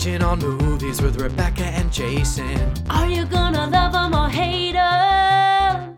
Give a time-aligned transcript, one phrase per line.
[0.00, 2.72] watching on movies with Rebecca and Jason.
[2.88, 5.94] Are you gonna love 'em or hate 'em?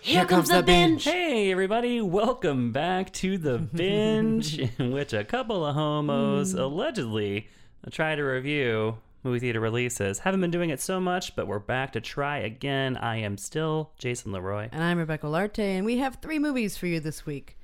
[0.00, 1.02] Here comes the binge.
[1.02, 6.58] Hey, everybody, welcome back to the binge, in which a couple of homos hmm.
[6.60, 7.48] allegedly
[7.90, 10.20] try to review movie theater releases.
[10.20, 12.96] Haven't been doing it so much, but we're back to try again.
[12.96, 14.68] I am still Jason Leroy.
[14.70, 17.58] And I'm Rebecca Larte, and we have three movies for you this week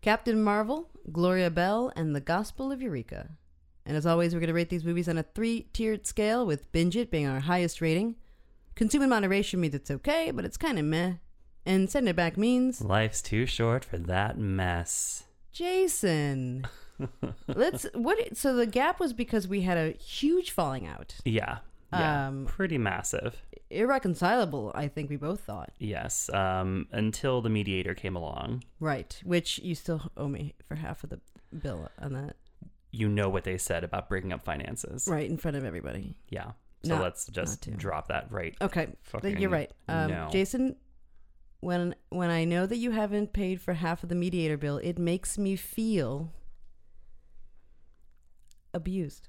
[0.00, 3.30] Captain Marvel, Gloria Bell, and The Gospel of Eureka.
[3.88, 6.70] And as always, we're going to rate these movies on a three tiered scale, with
[6.72, 8.16] Binge It being our highest rating.
[8.76, 11.14] Consume in moderation means it's okay, but it's kind of meh.
[11.64, 15.24] And send it back means Life's too short for that mess.
[15.52, 16.66] Jason.
[17.48, 18.36] Let's what?
[18.36, 21.58] So the gap was because we had a huge falling out, Yeah.
[21.92, 22.28] Yeah.
[22.28, 23.40] Um, pretty massive.
[23.70, 24.70] irreconcilable.
[24.74, 25.70] I think we both thought.
[25.78, 26.28] Yes.
[26.34, 28.64] Um, until the mediator came along.
[28.78, 31.20] Right, which you still owe me for half of the
[31.62, 32.36] bill on that.
[32.98, 35.06] You know what they said about breaking up finances.
[35.06, 36.16] Right in front of everybody.
[36.30, 36.50] Yeah.
[36.82, 37.78] So Not- let's just not to.
[37.78, 38.56] drop that right.
[38.60, 39.70] Okay, Fucking you're right.
[39.88, 40.28] Um, no.
[40.32, 40.74] Jason,
[41.60, 44.98] when when I know that you haven't paid for half of the mediator bill, it
[44.98, 46.32] makes me feel
[48.74, 49.28] abused.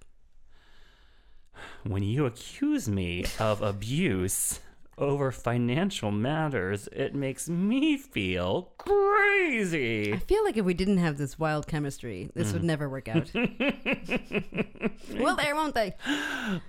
[1.83, 4.59] When you accuse me of abuse
[4.99, 10.13] over financial matters, it makes me feel crazy.
[10.13, 12.53] I feel like if we didn't have this wild chemistry, this Mm.
[12.53, 13.31] would never work out.
[15.19, 15.93] well, there won't they?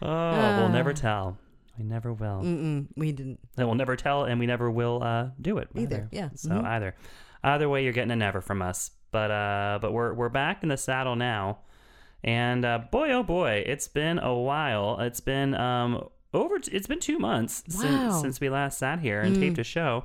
[0.03, 1.39] Oh, we'll never tell.
[1.79, 2.43] We never will.
[2.43, 3.41] Mm-mm, we didn't.
[3.57, 6.29] And we'll never tell, and we never will uh, do it Either, yeah.
[6.35, 6.65] So Mhm.
[6.65, 6.95] either,
[7.43, 8.91] either way, you're getting a never from us.
[9.13, 11.59] But uh, but we're we're back in the saddle now,
[12.23, 15.01] and uh, boy oh boy, it's been a while.
[15.01, 16.59] It's been um over.
[16.59, 17.81] T- it's been two months Wow.
[17.81, 20.05] since since we last sat here and taped a show.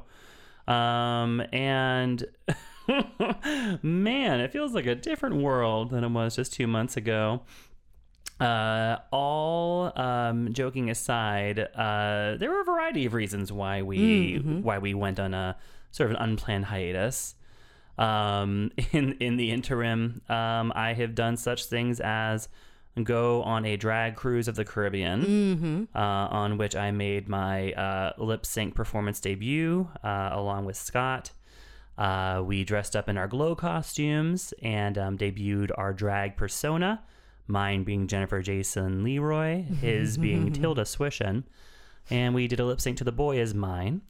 [0.67, 2.25] Um and.
[3.81, 7.41] Man, it feels like a different world than it was just two months ago.
[8.39, 14.77] Uh, all um, joking aside, uh, there were a variety of reasons why we why
[14.77, 15.55] we went on a
[15.91, 17.35] sort of an unplanned hiatus.
[17.97, 22.49] Um, in in the interim, um, I have done such things as
[23.03, 28.13] go on a drag cruise of the Caribbean, uh, on which I made my uh,
[28.17, 31.31] lip sync performance debut uh, along with Scott.
[31.97, 37.01] Uh, we dressed up in our glow costumes and um, debuted our drag persona.
[37.47, 41.43] Mine being Jennifer Jason Leroy, his being Tilda Swishen.
[42.09, 44.01] and we did a lip sync to "The Boy Is Mine."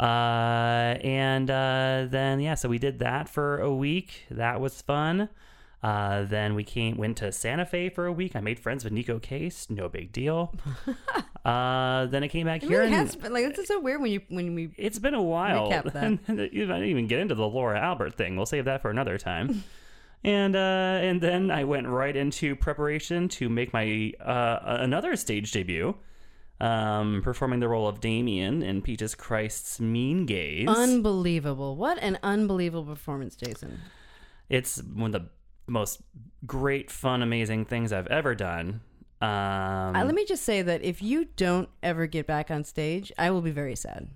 [0.00, 4.26] Uh, and uh, then yeah, so we did that for a week.
[4.30, 5.28] That was fun.
[5.82, 8.34] Uh, then we came went to Santa Fe for a week.
[8.34, 9.68] I made friends with Neko Case.
[9.70, 10.52] No big deal.
[11.44, 12.80] uh, then I came back It here.
[12.80, 15.14] really and- has been like this is so weird when you when we it's been
[15.14, 15.70] a while.
[15.70, 15.86] That.
[15.96, 18.36] I didn't even get into the Laura Albert thing.
[18.36, 19.62] We'll save that for another time.
[20.24, 20.58] and uh,
[21.00, 25.94] and then I went right into preparation to make my uh, another stage debut,
[26.60, 30.66] um, performing the role of Damien in Peaches Christ's Mean Gays.
[30.68, 31.76] unbelievable.
[31.76, 33.78] What an unbelievable performance, Jason.
[34.48, 35.28] it's one of the
[35.68, 36.00] most
[36.46, 38.80] great, fun, amazing things I've ever done.
[39.20, 39.28] Um,
[39.96, 43.30] Uh, let me just say that if you don't ever get back on stage, I
[43.30, 44.08] will be very sad.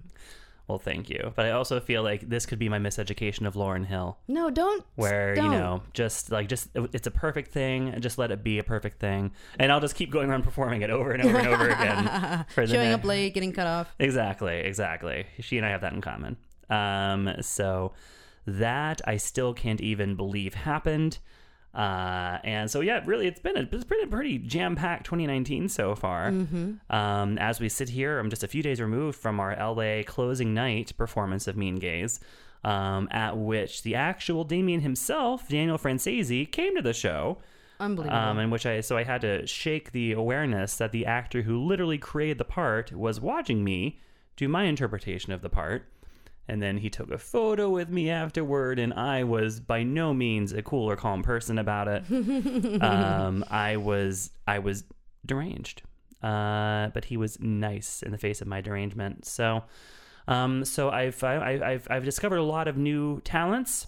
[0.69, 3.85] well, thank you, but I also feel like this could be my miseducation of Lauryn
[3.85, 4.17] Hill.
[4.29, 4.87] No, don't.
[4.95, 5.45] where don't.
[5.47, 8.63] you know just like just it's a perfect thing and just let it be a
[8.65, 11.69] perfect thing and i'll just keep going around performing it over and over and over
[11.69, 13.95] again for showing ne- up late, getting cut off.
[13.99, 16.37] exactly exactly she and i have that in common
[16.71, 17.93] um so
[18.47, 21.19] that i still can't even believe happened
[21.75, 25.69] uh, and so yeah, really, it's been a it's been a pretty jam packed 2019
[25.69, 26.29] so far.
[26.91, 30.53] Um, as we sit here, I'm just a few days removed from our LA closing
[30.53, 32.21] night performance of Mean Gays,
[32.63, 37.39] um, at which the actual Damien himself, Daniel Franzese, came to the show.
[37.81, 38.17] Unbelievable.
[38.17, 41.59] Um, in which I so I had to shake the awareness that the actor who
[41.65, 43.99] literally created the part was watching me
[44.37, 45.89] do my interpretation of the part.
[46.49, 50.53] And then he took a photo with me afterward, and I was by no means
[50.53, 52.83] a cool or calm person about it.
[52.83, 54.85] um, I was I was
[55.25, 55.83] deranged,
[56.23, 59.25] uh, but he was nice in the face of my derangement.
[59.25, 59.63] So,
[60.27, 63.87] um, so I've I, I've I've discovered a lot of new talents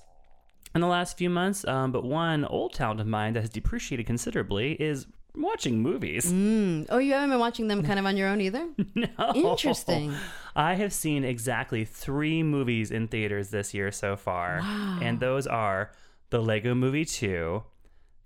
[0.74, 1.66] in the last few months.
[1.66, 6.30] Um, but one old talent of mine that has depreciated considerably is watching movies.
[6.32, 6.86] Mm.
[6.90, 8.68] Oh, you haven't been watching them kind of on your own either?
[8.94, 9.32] No.
[9.34, 10.14] Interesting.
[10.54, 14.60] I have seen exactly three movies in theaters this year so far,
[15.02, 15.90] and those are
[16.30, 17.62] The Lego Movie 2,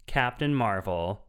[0.07, 1.25] Captain Marvel,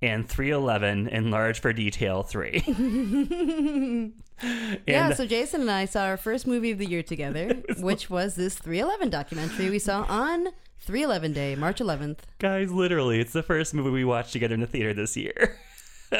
[0.00, 2.62] and 311 Enlarge for Detail 3.
[4.86, 8.34] yeah, so Jason and I saw our first movie of the year together, which was
[8.36, 10.48] this 311 documentary we saw on
[10.80, 12.18] 311 Day, March 11th.
[12.38, 15.56] Guys, literally, it's the first movie we watched together in the theater this year.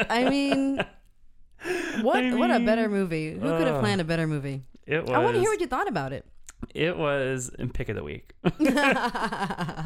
[0.09, 0.77] I mean,
[2.01, 3.33] what I what a better movie?
[3.33, 3.81] Who could have ugh.
[3.81, 4.63] planned a better movie?
[4.87, 5.11] It was.
[5.11, 6.25] I want to hear what you thought about it.
[6.73, 8.33] It was in pick of the week.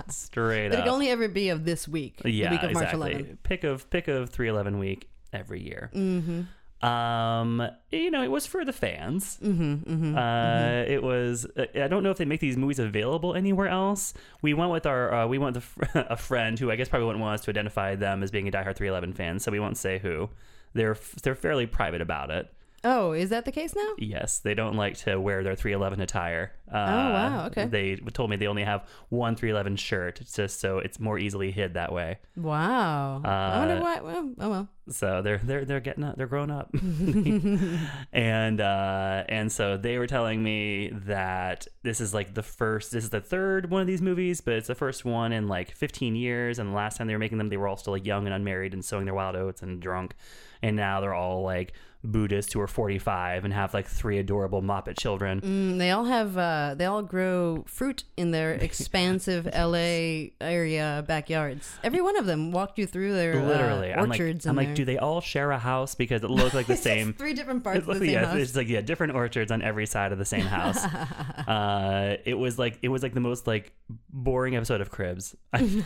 [0.10, 0.84] Straight But it up.
[0.86, 3.14] can only ever be of this week, yeah, the week of March exactly.
[3.16, 3.38] 11th.
[3.44, 5.92] Pick of pick of three eleven week every year.
[5.94, 6.42] Mm-hmm.
[6.82, 7.62] Um,
[7.92, 9.38] you know, it was for the fans.
[9.44, 9.74] Mm-hmm.
[9.94, 10.18] Mm-hmm.
[10.18, 11.46] Uh, it was.
[11.58, 14.14] I don't know if they make these movies available anywhere else.
[14.42, 15.14] We went with our.
[15.14, 17.46] Uh, we went with a, fr- a friend who I guess probably wouldn't want us
[17.46, 20.30] to identify them as being a diehard 311 fan, so we won't say who.
[20.74, 22.52] They're f- they're fairly private about it.
[22.84, 23.90] Oh, is that the case now?
[23.98, 26.54] Yes, they don't like to wear their 311 attire.
[26.72, 27.66] Uh, Oh, wow, okay.
[27.66, 31.74] They told me they only have one 311 shirt, just so it's more easily hid
[31.74, 32.20] that way.
[32.38, 33.22] Wow.
[33.24, 34.00] I wonder Uh, why.
[34.02, 34.70] Well, oh well.
[34.92, 36.74] So they're they're they're getting up, they're growing up,
[38.14, 43.04] and uh, and so they were telling me that this is like the first, this
[43.04, 46.16] is the third one of these movies, but it's the first one in like 15
[46.16, 46.60] years.
[46.60, 48.34] And the last time they were making them, they were all still like young and
[48.34, 50.16] unmarried and sowing their wild oats and drunk,
[50.62, 54.98] and now they're all like Buddhists who are 45 and have like three adorable Moppet
[54.98, 55.42] children.
[55.42, 56.38] Mm, they all have.
[56.38, 61.78] Uh, they all grow fruit in their expansive LA area backyards.
[61.84, 64.46] Every one of them walked you through their Literally, uh, I'm like, orchards.
[64.46, 67.12] I'm like, do they all share a house because it looks like the same?
[67.14, 68.38] Three different parts It's of the like- same yeah, house.
[68.40, 70.78] it's like yeah, different orchards on every side of the same house.
[70.86, 73.74] uh, it was like it was like the most like
[74.10, 75.84] boring episode of Cribs I've,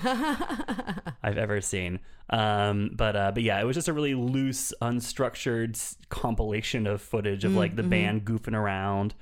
[1.23, 1.99] I've ever seen.
[2.33, 7.45] Um, but uh, but yeah, it was just a really loose, unstructured compilation of footage
[7.45, 9.13] of like the band goofing around.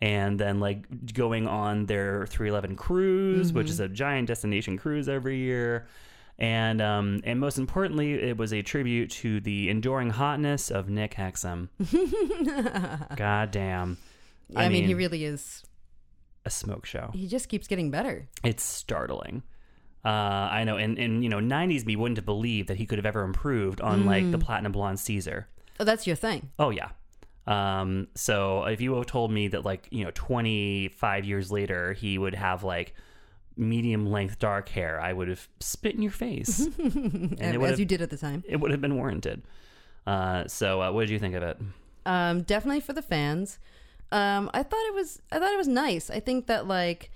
[0.00, 5.36] And then, like going on their 311 cruise, which is a giant destination cruise every
[5.38, 5.88] year,
[6.38, 11.16] and um, and most importantly, it was a tribute to the enduring hotness of Nick
[11.16, 11.68] Hexum.
[13.16, 13.98] God damn.
[14.56, 15.62] I, mean, he really is.
[16.46, 17.10] a smoke show.
[17.12, 18.28] He just keeps getting better.
[18.42, 19.42] It's startling.
[20.04, 22.98] Uh, I know, and, and you know, '90s me wouldn't have believed that he could
[22.98, 25.46] have ever improved on like the Platinum Blonde Caesar.
[25.78, 26.50] Oh, that's your thing.
[26.58, 26.90] Oh yeah.
[27.46, 32.16] Um, so if you have told me that like you know 25 years later he
[32.16, 32.94] would have like
[33.56, 37.70] medium length dark hair, I would have spit in your face, and as it would
[37.78, 38.42] you have did at the time.
[38.48, 39.42] it would have been warranted.
[40.06, 41.58] Uh, so uh, what did you think of it?
[42.06, 43.58] Um, definitely for the fans.
[44.12, 45.20] Um, I thought it was.
[45.30, 46.10] I thought it was nice.
[46.10, 47.10] I think that like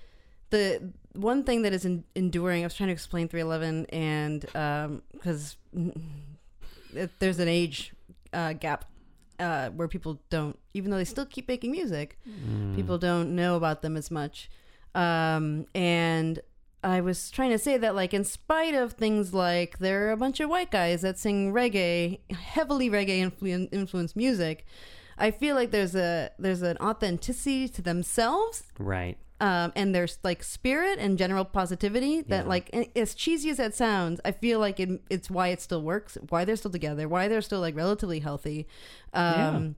[0.49, 2.63] the one thing that is en- enduring.
[2.63, 4.41] I was trying to explain 311, and
[5.11, 5.55] because
[7.19, 7.93] there's an age
[8.33, 8.85] uh, gap
[9.39, 12.17] uh, where people don't, even though they still keep making music,
[12.75, 14.49] people don't know about them as much.
[14.93, 16.39] Um, and
[16.83, 20.17] I was trying to say that, like, in spite of things like there are a
[20.17, 24.65] bunch of white guys that sing reggae, heavily reggae influ- influenced music,
[25.17, 29.17] I feel like there's a there's an authenticity to themselves Right.
[29.41, 32.49] Um, and there's like spirit and general positivity that Yeah.
[32.49, 36.17] like as cheesy as that sounds i feel like it, it's why it still works
[36.29, 38.67] why they're still together why they're still like relatively healthy
[39.13, 39.75] um,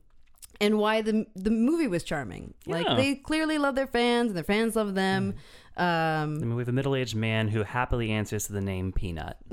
[0.61, 4.43] and why the the movie was charming like they clearly love their fans and their
[4.43, 5.33] fans love them
[5.77, 9.37] um, I mean, we have a middle-aged man who happily answers to the name Peanut.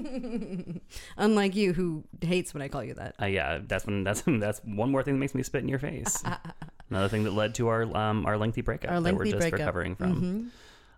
[1.16, 4.60] unlike you who hates when i call you that Uh, yeah, that's when that's that's
[4.64, 6.22] one more thing that makes me spit in your face.
[6.90, 9.38] Another thing that led to our um our lengthy breakup Our lengthy that we're just
[9.50, 9.58] breakup.
[9.60, 10.50] recovering from.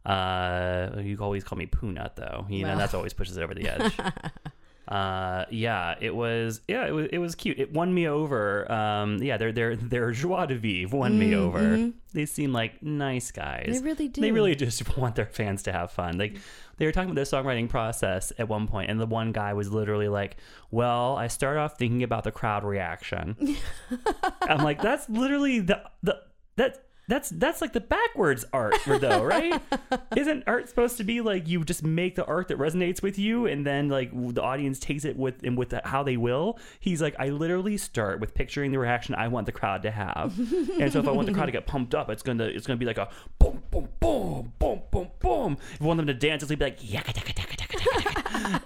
[0.05, 2.47] Uh, you always call me Poonut though.
[2.49, 3.93] You know that's always pushes it over the edge.
[4.93, 7.58] Uh, yeah, it was yeah it was it was cute.
[7.58, 8.70] It won me over.
[8.70, 11.91] Um, yeah, their their their joie de vivre won me over.
[12.13, 13.69] They seem like nice guys.
[13.69, 13.72] Mm, mm-hmm.
[13.72, 14.20] They really do.
[14.20, 16.19] They really just want their fans to have fun.
[16.19, 16.37] Like
[16.77, 19.72] they were talking about their songwriting process at one point, and the one guy was
[19.72, 20.37] literally like,
[20.70, 23.56] "Well, I start off thinking about the crowd reaction."
[24.43, 26.20] I'm like, "That's literally the the
[26.56, 29.61] that." That's that's like the backwards art, though, right?
[30.17, 33.47] Isn't art supposed to be like you just make the art that resonates with you,
[33.47, 36.59] and then like the audience takes it with and with the, how they will?
[36.79, 40.39] He's like, I literally start with picturing the reaction I want the crowd to have,
[40.39, 42.77] and so if I want the crowd to get pumped up, it's gonna it's gonna
[42.77, 45.56] be like a boom boom boom boom boom boom.
[45.75, 47.62] If I want them to dance, it's gonna be like yakka yakka yakka,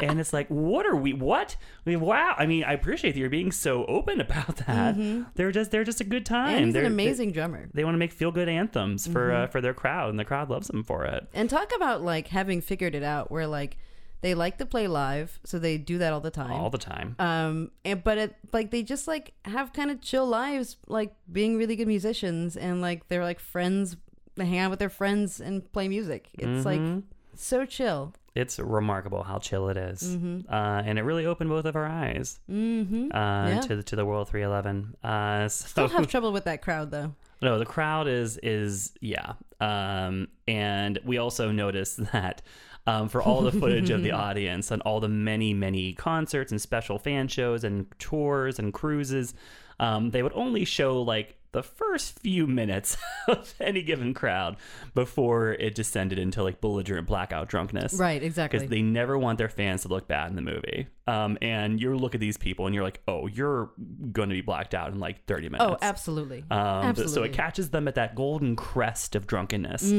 [0.01, 1.13] and it's like, what are we?
[1.13, 1.57] What?
[1.87, 2.35] I mean, wow.
[2.39, 4.97] I mean, I appreciate that you're being so open about that.
[5.35, 6.57] They're just they're just a good time.
[6.57, 9.45] and he's they're, an amazing drummer they want to make feel good anthems for Mm-hmm.
[9.45, 11.27] uh, for their crowd, and the crowd loves them for it.
[11.35, 13.77] and talk about like having figured it out where like
[14.23, 17.15] they like to play live so they do that all the time all the time.
[17.19, 21.57] um and, but it like they just like have kind of chill lives like being
[21.59, 23.97] really good musicians and like they're like friends
[24.37, 27.03] they hang out with their friends and play music it's like Mhm.
[27.35, 30.15] so chill It's remarkable how chill it is.
[30.15, 33.61] uh, and it really opened both of our eyes mm-hmm uh, Yeah.
[33.63, 34.95] to to the World 311.
[35.03, 39.33] Uh, so still have trouble with that crowd though No, the crowd is is yeah.
[39.61, 42.43] Um, and we also noticed that
[42.87, 46.61] um, for all the footage of the audience and all the many, many concerts and
[46.61, 49.35] special fan shows and tours and cruises.
[49.81, 52.99] Um, they would only show like the first few minutes
[53.29, 54.59] of any given crowd
[54.95, 57.95] before it descended into like belligerent blackout drunkenness.
[57.95, 58.59] Right, exactly.
[58.59, 60.89] Because they never want their fans to look bad in the movie.
[61.07, 63.71] Um, and you look at these people and you're like, oh, you're
[64.13, 65.65] going to be blacked out in like 30 minutes.
[65.67, 66.45] oh, absolutely.
[66.51, 67.15] Um, absolutely.
[67.15, 69.95] So it catches them at that golden crest of drunkenness,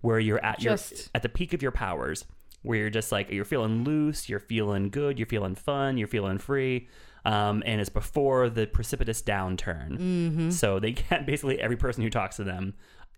[0.00, 2.24] where you're at your Just- at the peak of your powers,
[2.62, 6.38] where you're just like you're feeling loose, you're feeling good, you're feeling fun, you're feeling
[6.38, 6.88] free,
[7.26, 9.98] um, and it's before the precipitous downturn.
[9.98, 10.50] Mm-hmm.
[10.50, 12.74] So they get basically every person who talks to them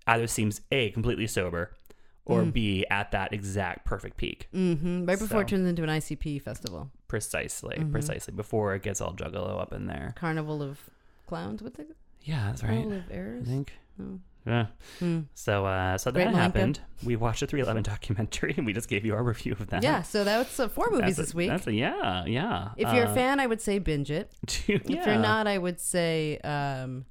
[0.07, 1.71] either seems a completely sober,
[2.25, 4.49] or b at that exact perfect peak.
[4.53, 9.01] hmm Right before So- it turns into an ICP festival, Precisely, precisely before it gets
[9.01, 10.13] all juggalo up in there.
[10.17, 10.79] Carnival of
[11.27, 11.63] Clowns.
[11.63, 11.89] What's it?
[12.25, 12.71] Yeah, that's right.
[12.83, 13.47] Carnival of I Errors.
[13.49, 13.73] think.
[14.01, 14.19] Oh.
[14.47, 14.67] Yeah.
[14.99, 15.21] Hmm.
[15.35, 16.81] So uh so Great that happened.
[17.05, 19.83] We watched a 311 documentary and we just gave you our review of that.
[19.83, 21.51] Yeah, so that's uh, four movies That's a- this week.
[21.51, 22.71] That's a, yeah, yeah.
[22.77, 24.33] If you're Uh, a fan, I would say binge it.
[24.67, 24.77] yeah.
[24.85, 27.05] If you're not, I would say um,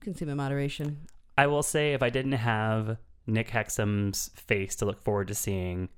[0.00, 1.06] consume in moderation.
[1.36, 2.96] I will say if I didn't have
[3.26, 5.88] Nick Hexum's face to look forward to seeing,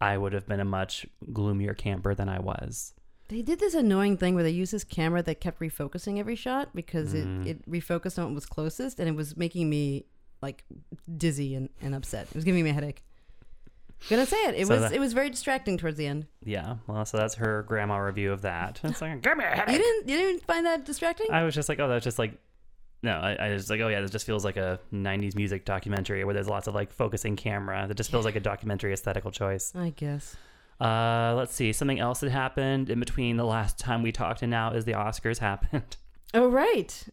[0.00, 2.92] I would have been a much gloomier camper than I was.
[3.28, 6.70] They did this annoying thing where they used this camera that kept refocusing every shot
[6.74, 7.44] because Mm.
[7.46, 10.04] it, it refocused on what was closest and it was making me
[10.42, 10.64] like
[11.16, 12.28] dizzy and, and upset.
[12.28, 13.02] It was giving me a headache.
[14.02, 14.54] I'm Gonna say it.
[14.56, 16.26] It So was that- it was very distracting towards the end.
[16.44, 16.76] Yeah.
[16.86, 18.80] Well, so that's her grandma review of that.
[18.84, 19.72] It's like, give me a headache.
[19.76, 21.26] You didn't you didn't find that distracting?
[21.32, 22.38] I was just like, oh, that's just like,
[23.02, 26.24] no, I, I was like, oh yeah, this just feels like a '90s music documentary
[26.24, 27.86] where there's lots of like focusing camera.
[27.88, 29.72] That just feels like a documentary aesthetical choice.
[29.74, 30.36] I guess.
[30.80, 31.72] Uh, let's see.
[31.72, 34.92] Something else that happened in between the last time we talked and now is the
[34.92, 35.96] Oscars happened.
[36.34, 37.04] Oh right.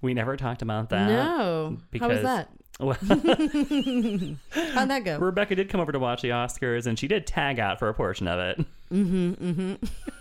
[0.00, 1.08] We never talked about that.
[1.08, 1.78] no.
[1.98, 2.48] How was because- that?
[2.80, 5.18] Well, How'd that go?
[5.18, 7.94] Rebecca did come over to watch the Oscars and she did tag out for a
[7.94, 8.58] portion of it.
[8.92, 9.32] Mm-hmm.
[9.32, 9.74] Mm-hmm.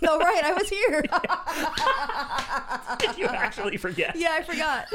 [0.07, 1.03] oh right, I was here.
[2.97, 4.15] Did you actually forget?
[4.15, 4.87] yeah, I forgot.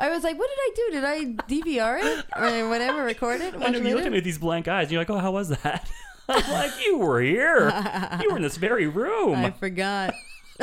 [0.00, 0.90] I was like, what did I do?
[0.90, 3.54] Did I DVR it or whatever, record it?
[3.54, 5.30] I know you looked at me with these blank eyes and you're like, oh, how
[5.30, 5.88] was that?
[6.28, 7.68] I'm like, you were here.
[8.22, 9.34] You were in this very room.
[9.34, 10.14] I forgot.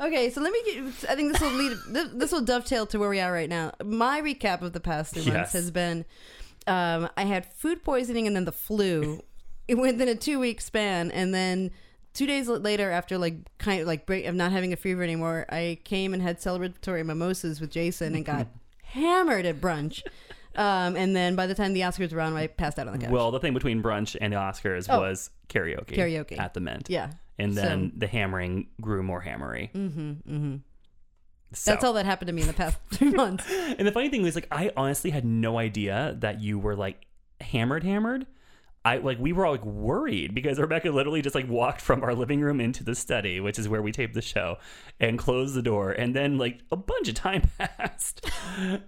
[0.00, 1.10] okay, so let me get.
[1.10, 1.76] I think this will lead.
[2.14, 3.72] This, will dovetail to where we are right now.
[3.84, 5.52] My recap of the past three months Yes.
[5.52, 6.04] has been:
[6.66, 9.22] um, I had food poisoning and then the flu
[9.68, 11.70] within a two week span, and then
[12.14, 15.46] two days later, after like kind of like break of not having a fever anymore,
[15.48, 18.48] I came and had celebratory mimosas with Jason and got
[18.82, 20.02] hammered at brunch.
[20.56, 22.98] Um, and then by the time the Oscars were on, I passed out on the
[22.98, 23.10] couch.
[23.10, 25.00] Well, the thing between brunch and the Oscars Oh.
[25.00, 25.94] was karaoke.
[25.96, 26.38] Karaoke.
[26.38, 26.88] At the Mint.
[26.90, 29.70] yeah, And then the hammering grew more hammery.
[29.74, 30.10] Mm-hmm.
[30.10, 30.56] Mm-hmm.
[31.66, 33.44] That's all that happened to me in the past three months.
[33.50, 37.04] And the funny thing was, like, I honestly had no idea that you were like
[37.40, 38.26] hammered, hammered.
[38.84, 42.14] I like we were all like worried because Rebecca literally just like walked from our
[42.14, 44.58] living room into the study, which is where we taped the show,
[44.98, 45.92] and closed the door.
[45.92, 48.26] And then like a bunch of time passed,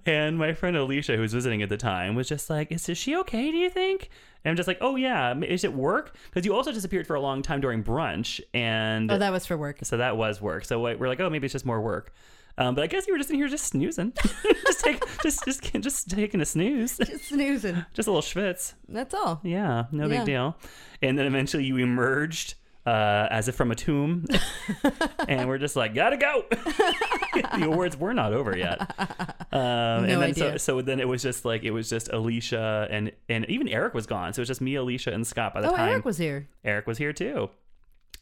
[0.04, 2.98] and my friend Alicia, who was visiting at the time, was just like, "Is, is
[2.98, 3.50] she okay?
[3.52, 4.10] Do you think?"
[4.44, 7.20] And I'm just like, "Oh yeah, is it work?" Because you also disappeared for a
[7.20, 9.78] long time during brunch, and Oh, that was for work.
[9.84, 10.64] so that was work.
[10.64, 12.12] So we're like, oh, maybe it's just more work.
[12.56, 14.12] Um, but I guess you were just in here just snoozing,
[14.64, 17.84] just take, just just just taking a snooze, Just snoozing.
[17.94, 18.74] just a little schwitz.
[18.88, 19.40] That's all.
[19.42, 20.18] Yeah, no Yeah.
[20.18, 20.56] big deal.
[21.02, 22.54] And then eventually you emerged
[22.86, 24.26] uh, as if from a tomb,
[25.28, 26.44] and we're just like, gotta go.
[26.50, 28.80] the awards were not over yet.
[29.52, 30.58] Um, and No then so, idea.
[30.58, 34.06] so then it was just like it was just Alicia and and even Eric was
[34.06, 36.18] gone, so it was just me, Alicia, and Scott by the Oh, time Eric was
[36.18, 36.46] here.
[36.64, 37.50] Eric was here too.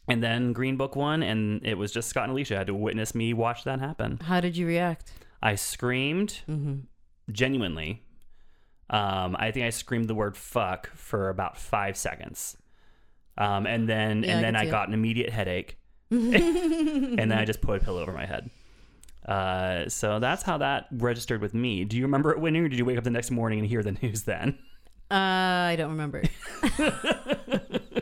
[0.07, 3.15] And then Green Book won, and it was just Scott and Alicia had to witness
[3.15, 4.19] me watch that happen.
[4.21, 5.11] How did you react?
[5.41, 6.79] I screamed Mm-hmm.
[7.31, 8.03] genuinely.
[8.89, 12.57] Um, I think I screamed the word "fuck" for about five seconds,
[13.37, 14.71] um, and then Yeah, I and then can I see it.
[14.71, 15.77] got an immediate headache,
[16.11, 18.49] and then I just put a pillow over my head.
[19.25, 21.85] Uh, so that's how that registered with me.
[21.85, 23.81] Do you remember it winning, or did you wake up the next morning and hear
[23.83, 24.59] the news then?
[25.09, 25.15] Uh,
[25.71, 26.23] I don't remember.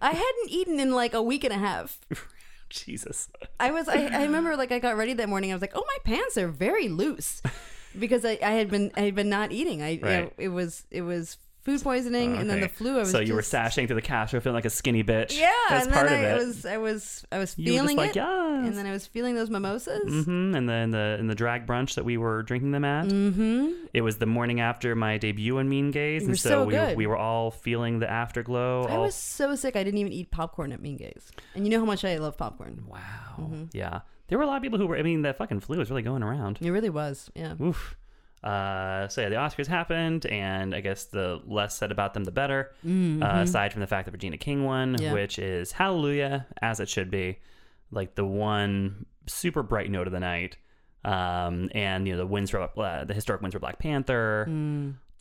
[0.00, 1.98] I hadn't eaten in like a week and a half.
[2.70, 3.28] Jesus.
[3.58, 3.88] I was.
[3.88, 5.50] I, I remember like I got ready that morning.
[5.50, 7.42] I was like, oh, my pants are very loose
[7.98, 9.82] because I, I had been I had been not eating.
[9.82, 10.32] I Right.
[10.38, 12.96] it, was it was food poisoning and then the flu.
[12.96, 15.38] I was so you were sashing through the Castro feeling like a skinny bitch.
[15.38, 16.46] Yeah, that's and part then of I it.
[16.46, 18.66] was I was I was were just feeling like, it, yes.
[18.66, 20.24] and then I was feeling those mimosas.
[20.24, 23.86] hmm And then the in the drag brunch that we were drinking them at, Mm-hmm.
[23.94, 27.06] it was the morning after my debut in Mean Gays, and so, so we, we
[27.06, 28.84] were all feeling the afterglow.
[28.88, 29.76] I all- was so sick.
[29.76, 32.36] I didn't even eat popcorn at Mean Gays, and you know how much I love
[32.36, 32.84] popcorn.
[32.88, 32.98] wow,
[33.38, 33.64] Mm-hmm.
[33.72, 34.00] yeah.
[34.28, 34.96] There were a lot of people who were.
[34.96, 36.58] I mean, that fucking flu was really going around.
[36.62, 37.30] It really was.
[37.34, 37.54] Yeah.
[37.60, 37.96] Oof.
[38.42, 42.30] Uh, so yeah, the Oscars happened, and I guess the less said about them, the
[42.30, 42.72] better.
[42.84, 45.12] Uh, aside from the fact that Regina King won, Yeah.
[45.12, 47.38] which is hallelujah, as it should be,
[47.90, 50.56] like the one super bright note of the night.
[51.04, 54.46] Um, and you know the wins for uh, the historic wins for Black Panther.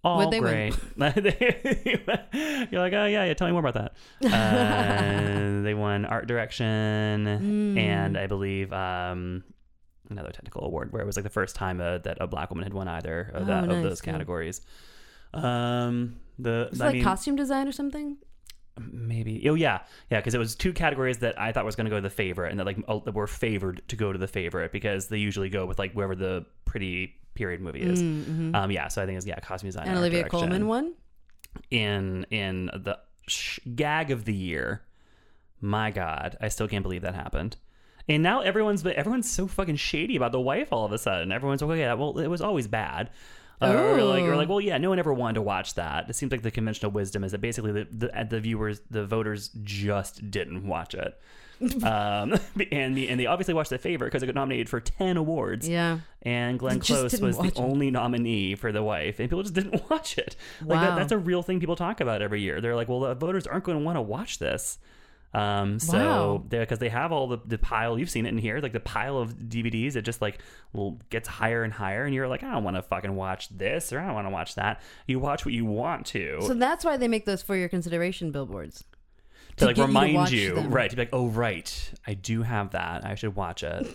[0.04, 0.76] All they great.
[0.98, 3.34] You're like, oh yeah, yeah.
[3.34, 3.94] Tell me more about that.
[5.60, 9.44] Uh, they won art direction, and I believe um,
[10.10, 12.64] another technical award where it was like the first time uh, that a black woman
[12.64, 14.12] had won either of, Oh, that, nice, of those yeah.
[14.12, 14.62] categories.
[15.34, 18.18] Um, the It's I like mean, costume design or something.
[18.80, 21.90] maybe oh yeah yeah because it was two categories that i thought was going to
[21.90, 24.72] go to the favorite and that like that were favored to go to the favorite
[24.72, 28.00] because they usually go with like wherever the pretty period movie is
[28.56, 30.40] um yeah so i think it's yeah costume design Mm, And Olivia direction.
[30.40, 30.94] Colman won.
[31.70, 32.98] in in the
[33.28, 34.82] sh- gag of the year
[35.60, 37.58] my god i still can't believe that happened
[38.10, 41.62] and now everyone's everyone's so fucking shady about the wife all of a sudden everyone's
[41.62, 43.10] like oh yeah well it was always bad
[43.62, 46.10] Uh, or like, or like, well, yeah, no one ever wanted to watch that.
[46.10, 49.50] It seems like the conventional wisdom is that basically the, the, the viewers, the voters,
[49.64, 51.20] just didn't watch it,
[51.84, 52.40] um,
[52.72, 55.68] and the, and they obviously watched the favorite because it got nominated for ten awards.
[55.68, 56.00] Yeah.
[56.22, 57.60] And Glenn Close was the it.
[57.60, 60.38] only nominee for the wife, and people just didn't watch it.
[60.66, 60.96] Like that, Wow.
[60.96, 62.62] that's a real thing people talk about every year.
[62.62, 64.80] They're like, well, the voters aren't going to want to watch this.
[65.32, 66.38] Um, so Wow.
[66.50, 69.18] because they have all the, the pile, you've seen it in here, like the pile
[69.18, 70.40] of DVDs, it just like
[70.74, 73.94] well, gets higher and higher, and you're like, I don't want to fucking watch this
[73.94, 74.82] or I don't want to watch that.
[75.06, 78.32] You watch what you want to So that's why they make those for your consideration
[78.32, 78.84] billboards.
[79.58, 80.90] to like get you to remind you, right?
[80.90, 83.06] To be like, oh right, I do have that.
[83.06, 83.86] I should watch it.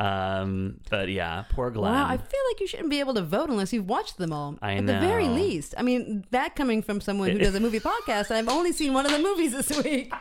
[0.00, 1.92] um, but yeah, poor Glenn.
[1.92, 4.56] Wow, I feel like you shouldn't be able to vote unless you've watched them all.
[4.62, 5.74] I At the very least.
[5.76, 8.92] I mean, that coming from someone who does a movie podcast, and I've only seen
[8.92, 10.12] one of the movies this week.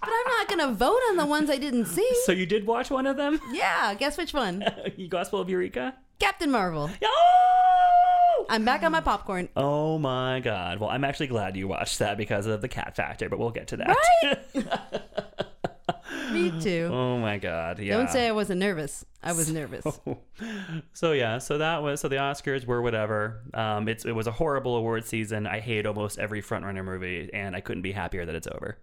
[0.00, 2.08] But I'm not going to vote on the ones I didn't see.
[2.24, 4.64] so you did watch one of them, yeah, guess which one?
[5.08, 5.94] Gospel of Eureka.
[6.18, 6.90] Captain Marvel.
[7.04, 8.46] Oh!
[8.48, 9.48] I'm back on my popcorn.
[9.56, 10.78] Oh my god.
[10.80, 13.68] Well, I'm actually glad you watched that because of the cat factor, but we'll get
[13.68, 13.96] to that.
[14.54, 15.02] Right?
[16.32, 16.90] Me too.
[16.92, 17.78] oh my god.
[17.78, 17.96] Yeah.
[17.96, 19.04] Don't say I wasn't nervous.
[19.22, 19.84] I was nervous.
[20.92, 23.42] so yeah, so that was so the Oscars were whatever.
[23.54, 25.46] Um it's it was a horrible award season.
[25.46, 28.78] I hate almost every frontrunner movie and I couldn't be happier that it's over.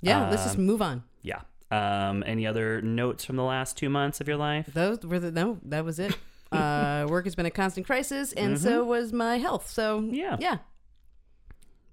[0.00, 1.02] Yeah, let's just move on.
[1.22, 1.40] Yeah.
[1.70, 4.66] Um any other notes from the last 2 months of your life?
[4.72, 6.16] Those were the no, that was it.
[6.52, 9.68] Uh, work has been a constant crisis, and so was my health.
[9.68, 10.14] So Mm-hmm.
[10.14, 10.36] Yeah.
[10.38, 10.58] yeah,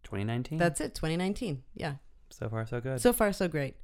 [0.03, 0.57] 2019.
[0.59, 0.93] that's it.
[0.95, 1.63] 2019.
[1.75, 1.95] Yeah,
[2.29, 3.01] so far so good.
[3.01, 3.75] so far so great.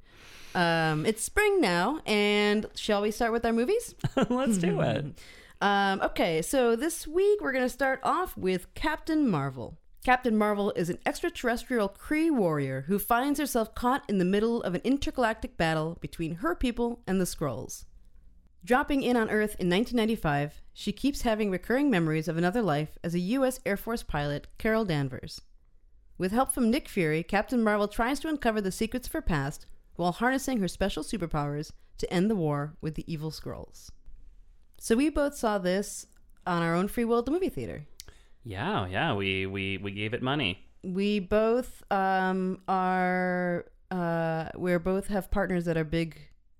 [0.54, 3.94] Um, it's spring now, and shall we start with our movies?
[4.30, 5.06] Let's do it.
[5.62, 9.76] Um, okay, so this week we're going to start off with Captain Marvel.
[10.02, 14.74] Captain Marvel is an extraterrestrial Kree warrior who finds herself caught in the middle of
[14.74, 17.84] an intergalactic battle between her people and the Skrulls.
[18.64, 23.14] Dropping in on Earth in 1995, she keeps having recurring memories of another life as
[23.14, 23.60] a U.S.
[23.66, 25.42] Air Force pilot, Carol Danvers.
[26.16, 29.66] With help from Nick Fury, Captain Marvel tries to uncover the secrets of her past
[29.96, 33.90] while harnessing her special superpowers to end the war with the evil Skrulls.
[34.78, 36.06] So we both saw this
[36.46, 37.86] on our own free will at the movie theater.
[38.44, 40.64] Yeah, yeah, we we we gave it money.
[40.82, 46.16] We both um, are uh, we're both have partners that are big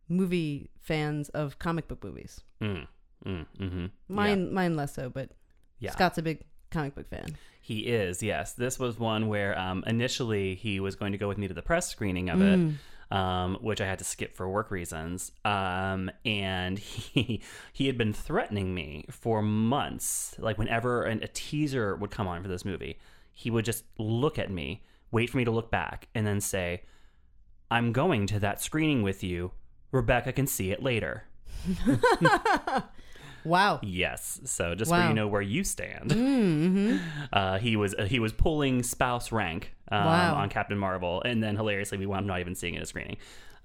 [0.09, 2.41] movie fans of comic book movies.
[2.61, 2.87] Mm.
[3.25, 3.91] Mm, mhm.
[4.09, 5.31] Mine mine less so, but
[5.79, 5.93] Yeah.
[5.93, 7.37] Scott's a big comic book fan.
[7.63, 8.55] He is, yes.
[8.55, 11.63] This was one where um, initially he was going to go with me to the
[11.63, 12.59] press screening of it,
[13.11, 15.33] um, which I had to skip for work reasons.
[15.45, 17.43] Um, and he
[17.73, 20.35] he had been threatening me for months.
[20.39, 22.99] Like whenever an, a teaser would come on for this movie,
[23.33, 26.83] he would just look at me, wait for me to look back, and then say,
[27.71, 29.53] "I'm going to that screening with you.
[29.93, 31.25] Rebecca can see it later."
[33.45, 33.81] Wow.
[33.83, 34.41] Yes.
[34.45, 36.13] So just so you know where you stand,
[37.33, 40.35] uh, he was he was pulling spouse rank um, Wow.
[40.37, 42.87] on Captain Marvel, and then hilariously we wound up not even seeing it at a
[42.87, 43.17] screening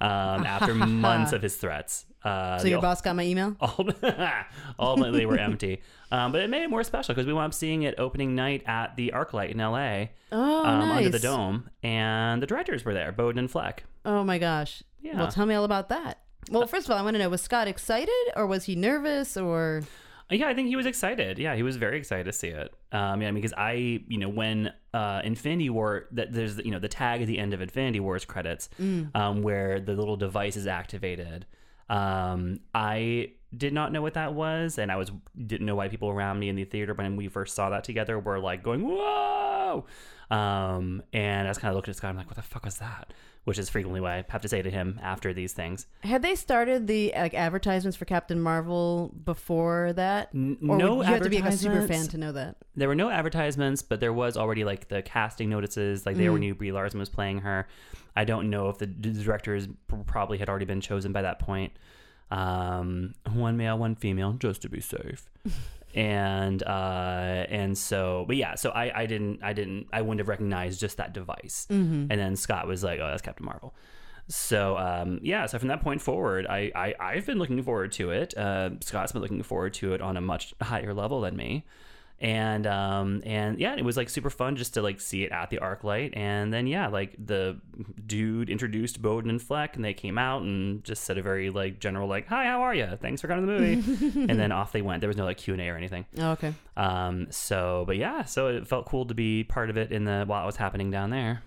[0.01, 0.09] um,
[0.45, 2.05] after months of his threats.
[2.23, 3.55] Uh, So your ul- boss got my email?
[4.79, 7.53] All they were empty, um, but it made it more special because we wound up
[7.53, 10.11] seeing it opening night at the ArcLight in L.A.
[10.31, 10.97] Oh, um, nice.
[11.05, 13.83] under the dome, and the directors were there, Boden and Fleck.
[14.05, 14.81] Oh my gosh.
[15.01, 15.17] Yeah.
[15.17, 16.19] Well, tell me all about that.
[16.49, 19.35] Well, first of all, I want to know was Scott excited or was he nervous
[19.35, 19.83] or
[20.29, 21.37] Yeah, I think he was excited.
[21.39, 22.73] Yeah, he was very excited to see it.
[22.91, 23.73] Um, yeah, because I,
[24.07, 27.53] you know, when uh, Infinity War, that there's you know the tag at the end
[27.53, 28.69] of Infinity War's credits,
[29.15, 31.45] um, where the little device is activated.
[31.89, 35.11] Um, I did not know what that was, and I was
[35.45, 38.19] didn't know why people around me in the theater when we first saw that together
[38.19, 39.85] were like going whoa.
[40.31, 42.09] Um, and I was kind of looking at Scott.
[42.09, 43.13] I'm like, what the fuck was that?
[43.45, 45.85] Which is frequently what I have to say to him after these things.
[46.01, 50.29] Had they started the like advertisements for Captain Marvel before that?
[50.33, 52.55] N- no would you have to be like a super fan to know that?
[52.75, 56.05] There were no advertisements, but there was already like the casting notices.
[56.07, 56.31] Like they Mm.
[56.33, 57.67] were knew Brie Larson was playing her.
[58.15, 59.67] I don't know if the directors
[60.07, 61.71] probably had already been chosen by that point.
[62.31, 65.29] Um, one male, one female, just to be safe.
[65.95, 70.27] and uh, and so, but yeah, so I, I didn't, I didn't, I wouldn't have
[70.27, 71.67] recognized just that device.
[71.69, 72.11] Mm-hmm.
[72.11, 73.73] And then Scott was like, "Oh, that's Captain Marvel."
[74.27, 78.11] So um, yeah, so from that point forward, I, I I've been looking forward to
[78.11, 78.37] it.
[78.37, 81.63] Uh, Scott's been looking forward to it on a much higher level than me,
[82.19, 85.49] and um and yeah, it was like super fun just to like see it at
[85.49, 87.59] the ArcLight, and then yeah, like the
[88.05, 91.79] dude introduced Boden and Fleck, and they came out and just said a very like
[91.79, 92.97] general like, "Hi, how are you?
[93.01, 95.01] Thanks for coming to the movie," and then off they went.
[95.01, 96.05] There was no like Q and A or anything.
[96.17, 96.53] Oh, okay.
[96.77, 100.23] Um, so but yeah, so it felt cool to be part of it in the
[100.25, 101.43] while it was happening down there.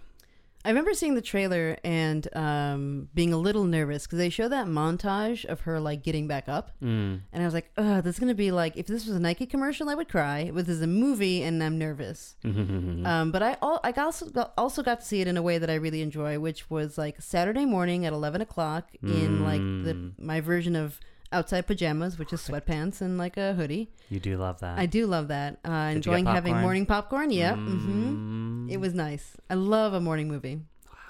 [0.64, 4.66] I remember seeing the trailer and um, being a little nervous because they show that
[4.66, 7.20] montage of her like getting back up, Mm.
[7.32, 9.46] and I was like, "Oh, this is gonna be like if this was a Nike
[9.46, 10.50] commercial, I would cry.
[10.52, 14.82] But this is a movie, and I'm nervous." Um, but I I also got, also
[14.82, 17.64] got to see it in a way that I really enjoy, which was like Saturday
[17.64, 20.12] morning at eleven o'clock in like the Mm.
[20.18, 20.98] my version of
[21.32, 23.90] outside pajamas, which is sweatpants and like a hoodie.
[24.08, 24.78] You do love that.
[24.78, 25.58] I do love that.
[25.64, 27.30] Uh, Did you get enjoying having morning popcorn.
[27.30, 27.54] Yeah.
[27.54, 28.70] Mm.
[28.70, 29.36] It was nice.
[29.50, 30.60] I love a morning movie.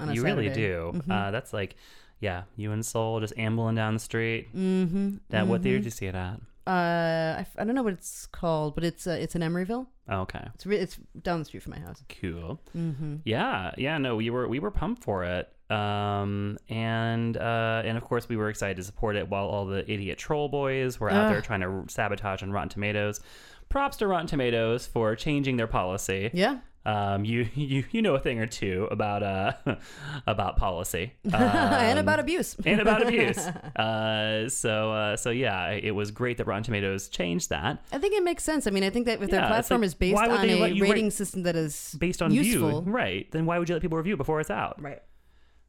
[0.00, 0.68] On a you really Saturday.
[0.68, 0.92] do.
[1.06, 1.10] Mhm.
[1.10, 1.76] Uh, that's like,
[2.20, 4.48] yeah, you and Soul just ambling down the street.
[4.54, 5.16] Mm-hmm.
[5.30, 6.40] That what theater did you see it at?
[6.66, 9.86] Uh, I, f- I don't know what it's called, but it's uh, it's in Emeryville.
[10.10, 12.02] Oh, okay, It's re- it's down the street from my house.
[12.20, 12.60] cool.
[12.76, 13.16] Mm-hmm.
[13.24, 13.96] Yeah, yeah.
[13.98, 15.50] No, we were we were pumped for it.
[15.70, 19.90] Um, and uh, and of course we were excited to support it while all the
[19.90, 21.32] idiot troll boys were out Ugh.
[21.32, 23.20] there trying to sabotage on Rotten Tomatoes.
[23.68, 26.30] Props to Rotten Tomatoes for changing their policy.
[26.32, 26.58] Yeah.
[26.86, 29.52] Um, you you you know a thing or two about uh
[30.26, 32.56] about policy and Um, about abuse.
[32.64, 33.36] and about abuse.
[33.36, 38.14] Uh, so uh, so yeah, it was great that Rotten Tomatoes changed that I think
[38.14, 38.66] it makes sense.
[38.66, 40.62] I mean, I think that if their Yeah, it's platform like, is based on a
[40.62, 43.30] rating rate system that is based on useful, view, right?
[43.32, 44.80] Then why would you let people review before it's out?
[44.80, 45.02] right?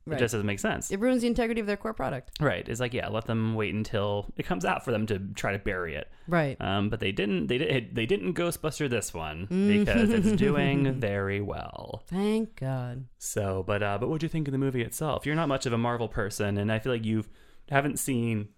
[0.08, 0.90] It just doesn't make sense.
[0.92, 2.32] It ruins the integrity of their core product.
[2.40, 2.68] Right.
[2.68, 5.60] It's like, yeah, let them wait until it comes out for them to try to
[5.60, 6.10] bury it.
[6.28, 6.58] Right.
[6.60, 7.48] Um, but they didn't.
[7.48, 7.96] They did.
[7.96, 12.04] They didn't Ghostbuster this one because it's doing very well.
[12.08, 13.06] Thank God.
[13.18, 15.26] So, but uh, but what do you think of the movie itself?
[15.26, 17.30] You're not much of a Marvel person, and I feel like you've
[17.70, 18.50] haven't seen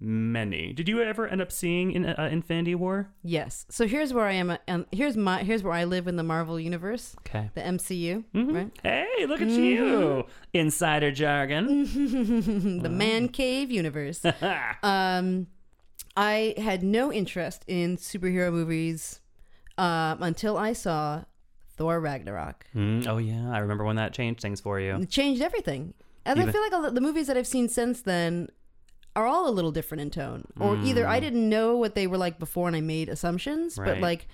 [0.00, 0.72] many.
[0.72, 3.08] Did you ever end up seeing in uh, Infinity War?
[3.22, 3.64] Yes.
[3.70, 4.50] So here's where I am.
[4.50, 5.42] uh, Um, here's my.
[5.42, 7.50] Here's where I live in the Marvel universe, Okay.
[7.54, 8.24] the MCU.
[8.34, 8.54] Mhm.
[8.54, 8.70] Right.
[8.82, 11.84] Hey, look at you, insider jargon.
[12.82, 14.24] the man cave universe.
[14.82, 15.46] um,
[16.16, 19.20] I had no interest in superhero movies
[19.78, 21.24] um, until I saw
[21.76, 22.66] Thor Ragnarok.
[22.74, 24.96] Mm, oh yeah, I remember when that changed things for you.
[24.96, 25.92] It changed everything.
[26.24, 28.48] And I feel like all the, the movies that I've seen since then
[29.16, 30.44] are all a little different in tone.
[30.60, 33.96] Or either I didn't know what they were like before and I made assumptions, but
[33.96, 34.00] Mm.
[34.00, 34.28] Like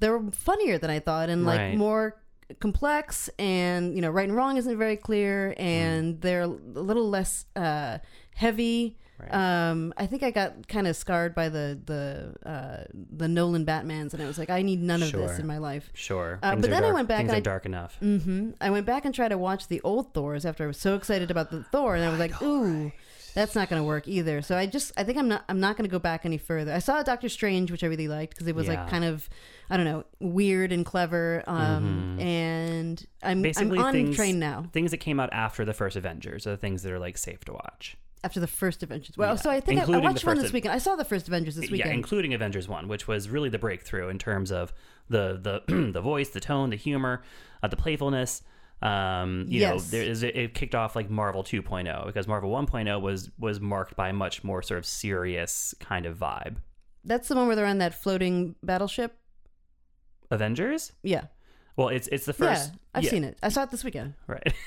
[0.00, 1.76] they're funnier than I thought and like Right.
[1.78, 2.16] more
[2.60, 7.46] complex and you know right and wrong isn't very clear and they're a little less
[7.56, 7.96] uh
[8.34, 9.32] heavy Right.
[9.68, 14.12] um i think i got kind of scarred by the the uh the nolan batmans
[14.12, 16.40] and i was like i need none of this in my life Sure.
[16.42, 17.96] Uh, but are then I went back Things and are I- dark enough.
[18.00, 20.94] hmm I went back and tried to watch the old Thors after I was so
[20.96, 22.90] excited about the Thor, and I was like, "Ooh,
[23.34, 25.76] that's not going to work either." So I just, I think I'm not, I'm not
[25.76, 26.72] going to go back any further.
[26.72, 28.80] I saw Doctor Strange, which I really liked because it was Yeah.
[28.82, 29.28] like kind of,
[29.70, 31.42] I don't know, weird and clever.
[31.46, 33.42] Um, and I'm, Mm-hmm.
[33.42, 36.50] Basically, I'm on things train now Things that came out after the first Avengers are
[36.50, 37.96] the things that are like safe to watch.
[38.24, 39.16] after the first Avengers.
[39.16, 39.36] Well, Yeah.
[39.36, 40.72] so I think I, I watched one this weekend.
[40.74, 43.58] I saw the first Avengers this weekend, Yeah, including Avengers One, which was really the
[43.58, 44.72] breakthrough in terms of
[45.08, 47.22] the the the voice, the tone, the humor,
[47.62, 48.42] uh, the playfulness.
[48.82, 53.30] Um, you know, there is it, kicked off like Marvel 2.0 because Marvel 1.0 was
[53.38, 56.56] was marked by a much more sort of serious kind of vibe.
[57.04, 59.16] that's the one where they're on that floating battleship.
[60.30, 60.92] Avengers?
[61.02, 61.24] Yeah,
[61.76, 62.70] Well, it's it's the first.
[62.72, 63.38] yeah, I've seen it.
[63.42, 64.14] I saw it this weekend.
[64.26, 64.52] Right.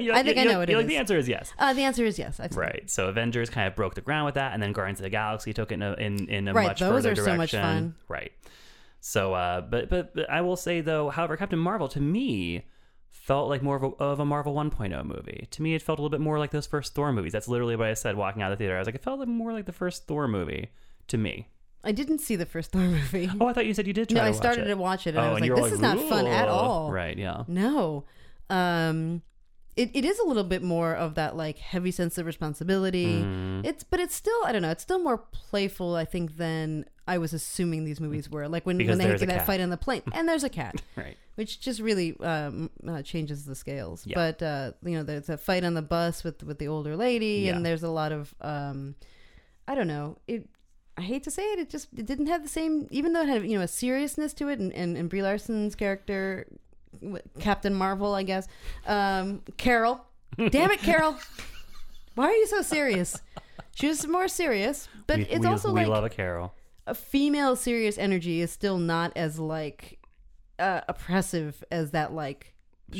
[0.00, 0.88] You I think I know what it like is.
[0.88, 1.52] The answer is yes.
[1.56, 2.40] Uh, the answer is yes.
[2.40, 2.56] It.
[2.56, 2.90] Right.
[2.90, 5.52] So Avengers kind of broke the ground with that, and then Guardians of the Galaxy
[5.52, 7.60] took it in a, in, in a Right, much those further are so much direction.
[7.62, 7.94] fun.
[8.08, 8.32] Right.
[8.98, 12.66] So, uh, but, but but I will say though, however, Captain Marvel to me
[13.20, 15.46] felt like more of a, of a Marvel 1.0 movie.
[15.50, 17.32] To me, it felt a little bit more like those first Thor movies.
[17.32, 18.76] That's literally what I said walking out of the theater.
[18.76, 20.70] I was like, it felt like more like the first Thor movie
[21.08, 21.48] to me.
[21.84, 23.30] I didn't see the first Thor movie.
[23.40, 24.08] Oh, I thought you said you did.
[24.08, 25.80] Try no, I started to watch it and oh, I was and like, this is
[25.80, 26.90] not fun at all.
[26.90, 27.16] Right.
[27.16, 27.44] Yeah.
[27.46, 28.04] No.
[28.48, 29.22] Um
[29.76, 33.22] it, it is a little bit more of that like heavy sense of responsibility.
[33.22, 33.64] Mm.
[33.64, 37.18] It's but it's still I don't know, it's still more playful I think than I
[37.18, 38.46] was assuming these movies were.
[38.48, 39.46] Like when, Because when they there's get a that cat.
[39.46, 41.16] fight on the plane, and there's a cat, Right.
[41.34, 44.06] which just really um, uh, changes the scales.
[44.06, 44.14] Yeah.
[44.14, 47.42] But uh, you know, there's a fight on the bus with with the older lady,
[47.46, 47.56] Yeah.
[47.56, 48.94] and there's a lot of um,
[49.68, 50.48] I don't know it.
[50.96, 53.28] I hate to say it, it just it didn't have the same, even though it
[53.28, 56.46] had you know a seriousness to it, and and, and Brie Larson's character,
[57.00, 58.46] w- Captain Marvel, I guess,
[58.86, 60.04] um, Carol.
[60.50, 61.16] Damn it, Carol!
[62.14, 63.18] Why are you so serious?
[63.74, 66.52] She was more serious, but we, it's we- also we like love a Carol.
[66.90, 69.98] A female serious energy is still not as like
[70.58, 72.54] uh, oppressive as that like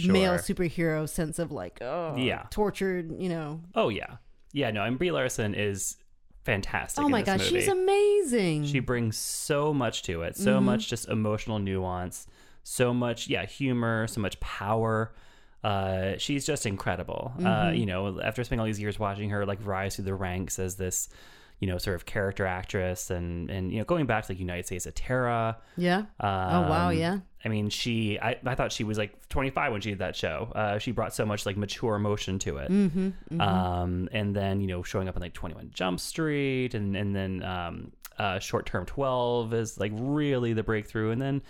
[0.07, 2.45] male superhero sense of like oh Yeah.
[2.51, 4.17] tortured you know Oh yeah,
[4.53, 4.71] yeah.
[4.71, 5.97] No, and Brie Larson is
[6.45, 7.03] fantastic.
[7.05, 7.61] oh my gosh movie.
[7.61, 10.65] she's amazing She brings so much to it, so Mm-hmm.
[10.67, 12.27] much just emotional nuance,
[12.63, 15.13] so much yeah humor, so much power.
[15.63, 17.33] Uh, she's just incredible.
[17.39, 17.77] Uh, Mm-hmm.
[17.77, 20.77] you know, after spending all these years watching her like rise through the ranks as
[20.77, 21.09] this,
[21.61, 24.67] you know, sort of character actress, and and you know, going back to like United
[24.67, 25.57] States of Tara.
[25.77, 26.03] yeah
[26.65, 28.19] oh wow Um, yeah I mean, she.
[28.21, 30.53] I, I thought she was like 25 when she did that show.
[30.55, 32.71] Uh, she brought so much like mature emotion to it.
[32.71, 37.17] Mm-hmm, Um, and then you know, showing up in like 21 Jump Street, and and
[37.17, 41.41] then um, uh, Short Term 12 is like really the breakthrough, and then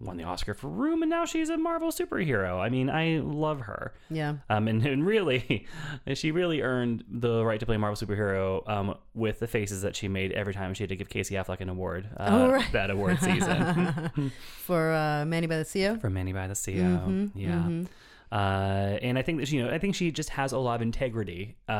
[0.00, 2.60] won the Oscar for Room, and now she's a Marvel superhero.
[2.60, 3.92] I mean, I love her.
[4.10, 5.66] yeah Um, and, and really,
[6.14, 10.06] she really earned the right to play Marvel superhero um, with the faces that she
[10.08, 12.08] made every time she had to give Casey Affleck an award.
[12.16, 12.72] Uh, Oh, right.
[12.72, 14.30] That award season.
[14.58, 16.74] for uh manny by the sea from Manny by the Sea.
[16.76, 17.84] Mm-hmm, yeah.
[18.30, 20.82] Uh, and I think that you know, I think she just has a lot of
[20.82, 21.72] integrity, uh,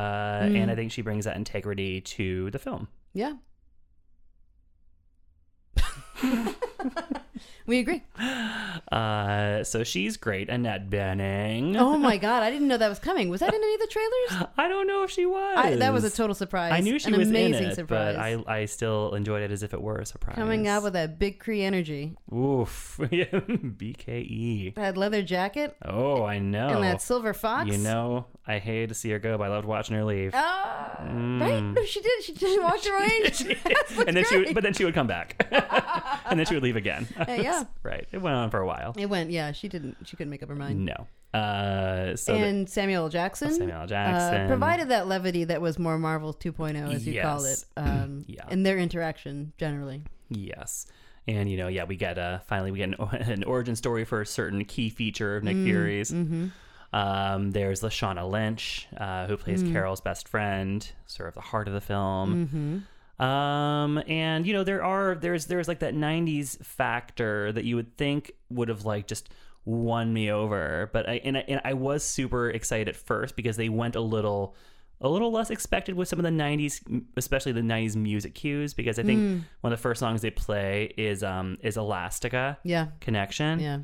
[0.49, 0.57] Mm.
[0.57, 2.87] and I think she brings that integrity to the film.
[3.13, 3.33] yeah
[7.69, 8.03] we agree
[8.91, 10.49] Uh, so she's great.
[10.49, 11.75] Annette Bening.
[11.77, 13.87] oh my god i didn't know that was coming was that in any of the
[13.87, 15.57] trailers I don't know if she was.
[15.57, 18.15] I, that was a total surprise I knew she an was amazing in it, surprise
[18.15, 20.35] but I I still enjoyed it as if it were a surprise.
[20.35, 24.75] coming out with that big Kree energy oof, BKE.
[24.75, 26.69] that leather jacket Oh, I know.
[26.69, 29.67] and that silver fox You know, I hated to see her go, but I loved
[29.67, 30.31] watching her leave.
[30.33, 31.39] Ah, Mm.
[31.41, 31.63] right?
[31.63, 32.23] No, she did.
[32.23, 33.55] She just walked away.
[34.07, 35.45] and then she would, but then she would come back,
[36.29, 37.07] and then she would leave again.
[37.27, 37.58] yeah.
[37.83, 38.07] Right.
[38.11, 38.93] It went on for a while.
[38.97, 39.31] it went.
[39.31, 39.97] Yeah, she didn't.
[40.05, 40.85] She couldn't make up her mind.
[40.85, 41.07] No.
[41.37, 43.09] Uh, so the- and Samuel L.
[43.09, 43.87] Jackson, Samuel L.
[43.87, 44.41] Jackson.
[44.41, 47.65] uh, provided that levity that was more Marvel 2.0, as you call it, Yes.
[47.77, 48.45] um, Yeah.
[48.49, 50.01] and their interaction generally.
[50.29, 50.87] yes,
[51.27, 54.21] and you know, yeah, we get uh finally we get an, an origin story for
[54.21, 56.11] a certain key feature of Nick Mm, Fury's.
[56.11, 56.47] mm-hmm.
[56.91, 59.71] Um, there's Lashana Lynch, uh, who plays Mm.
[59.71, 62.47] Carol's best friend, sort of the heart of the film.
[62.47, 62.77] Mm-hmm.
[63.19, 67.97] Um, and you know, there are there's there's like that '90s factor that you would
[67.97, 69.29] think would have like just
[69.65, 73.57] won me over, but I and I, and I was super excited at first because
[73.57, 74.55] they went a little
[75.01, 76.81] a little less expected with some of the 90s
[77.15, 79.43] especially the 90s music cues because i think Mm.
[79.61, 83.79] one of the first songs they play is um is elastica Yeah, connection yeah.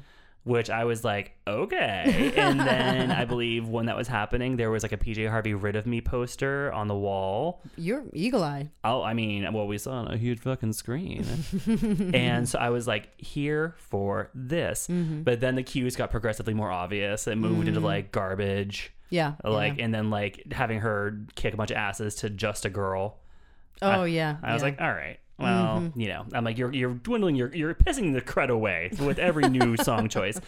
[0.45, 2.31] Which I was like, okay.
[2.38, 5.75] And then I believe when that was happening, there was like a PJ Harvey "Rid
[5.75, 7.62] of Me" poster on the wall.
[7.77, 8.69] You're eagle eye.
[8.84, 11.25] Oh, I mean, well, we saw on a huge fucking screen,
[12.13, 14.88] and so I was like, here for this.
[14.88, 15.23] Mm-hmm.
[15.23, 17.27] But then the cues got progressively more obvious.
[17.27, 19.34] It moved into like garbage, Yeah.
[19.43, 19.86] like, yeah.
[19.86, 23.17] and then like having her kick a bunch of asses to just a girl.
[23.81, 24.38] oh yeah.
[24.43, 24.65] I was yeah.
[24.69, 25.17] like, all right.
[25.38, 29.19] Well, you know, I'm like, you're you're dwindling, you're you're pissing the cred away with
[29.19, 30.39] every new song choice.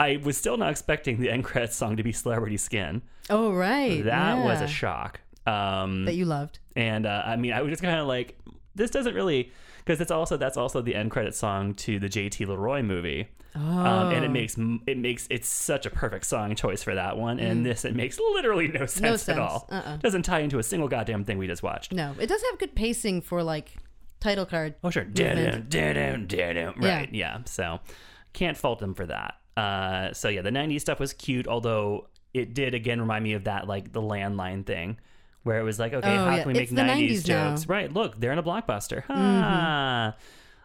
[0.00, 4.04] I was still not expecting the end credits song to be "Celebrity Skin." oh right.
[4.04, 5.20] That was a shock.
[5.46, 6.58] Um, that you loved.
[6.76, 8.38] and uh, I mean, I was just kind of like,
[8.74, 12.44] this doesn't really, because it's also that's also the end credit song to the J.T.
[12.44, 13.28] Leroy movie.
[13.56, 13.60] Oh.
[13.60, 17.40] Um, and it makes it makes it's such a perfect song choice for that one.
[17.40, 19.38] And this it makes literally no sense, at sense.
[19.38, 19.66] all.
[19.70, 19.96] Uh-uh.
[19.96, 21.92] Doesn't tie into a single goddamn thing we just watched.
[21.92, 23.74] no, it does have good pacing for like
[24.20, 24.74] title card.
[24.84, 26.74] Oh sure, da-dum, da-dum, da-dum.
[26.78, 27.12] Right?
[27.12, 27.38] Yeah.
[27.46, 27.80] So
[28.32, 29.34] can't fault them for that.
[29.56, 33.44] Uh, so yeah, the '90s stuff was cute, although it did again remind me of
[33.44, 34.98] that like the landline thing,
[35.42, 36.38] where it was like, okay, Oh, how yeah.
[36.42, 37.50] can we make It's the '90s, 90s now.
[37.50, 37.68] jokes?
[37.68, 37.92] Right?
[37.92, 39.02] Look, they're in a blockbuster.
[39.04, 40.14] Ha.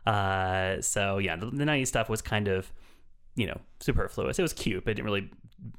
[0.05, 2.71] Uh, so yeah, the, the '90s stuff was kind of
[3.35, 4.37] you know superfluous.
[4.37, 5.31] It was cute, but it didn't really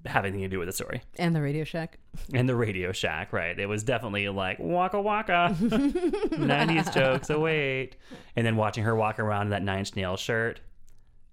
[0.07, 1.03] have anything to do with the story.
[1.19, 1.99] And the Radio Shack.
[2.33, 3.59] And the Radio Shack, right?
[3.59, 7.31] It was definitely like waka waka, '90s jokes.
[7.31, 7.97] Oh wait,
[8.37, 10.61] and then watching her walk around in that Nine Inch Nails shirt.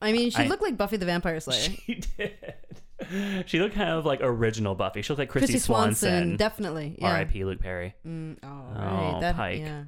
[0.02, 1.70] I mean, she I- looked like Buffy the Vampire Slayer.
[1.86, 3.48] She did.
[3.48, 5.02] She looked kind of like original Buffy.
[5.02, 6.96] She looked like Kristy, Kristy Swanson, definitely.
[7.00, 7.10] Yeah.
[7.10, 7.44] R.I.P.
[7.46, 7.96] Luke Perry.
[8.08, 9.18] Mm, oh, Oh, right.
[9.22, 9.60] that, Pike.
[9.60, 9.84] Yeah.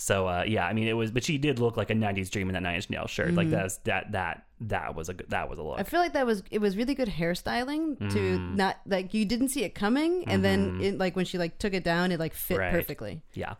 [0.00, 2.48] So uh, yeah, I mean it was, but she did look like a '90s dream
[2.48, 3.28] in that Nine Inch Nails shirt.
[3.28, 3.36] Mm-hmm.
[3.36, 5.78] Like that's that that that was a good, that was a look.
[5.78, 8.56] I feel like that was it was really good hairstyling to Mm.
[8.56, 11.74] not like you didn't see it coming, and then it, like when she like took
[11.74, 12.62] it down, it like fit Mm-hmm.
[12.62, 12.72] Right.
[12.72, 13.22] perfectly.
[13.34, 13.54] yeah,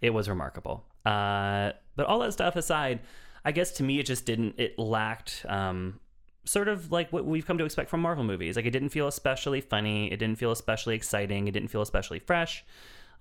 [0.00, 0.84] it was remarkable.
[1.04, 3.00] Uh, but all that stuff aside,
[3.44, 4.54] I guess to me it just didn't.
[4.58, 5.98] It lacked um,
[6.44, 8.54] sort of like what we've come to expect from Marvel movies.
[8.54, 10.12] Like it didn't feel especially funny.
[10.12, 11.48] It didn't feel especially exciting.
[11.48, 12.64] It didn't feel especially fresh,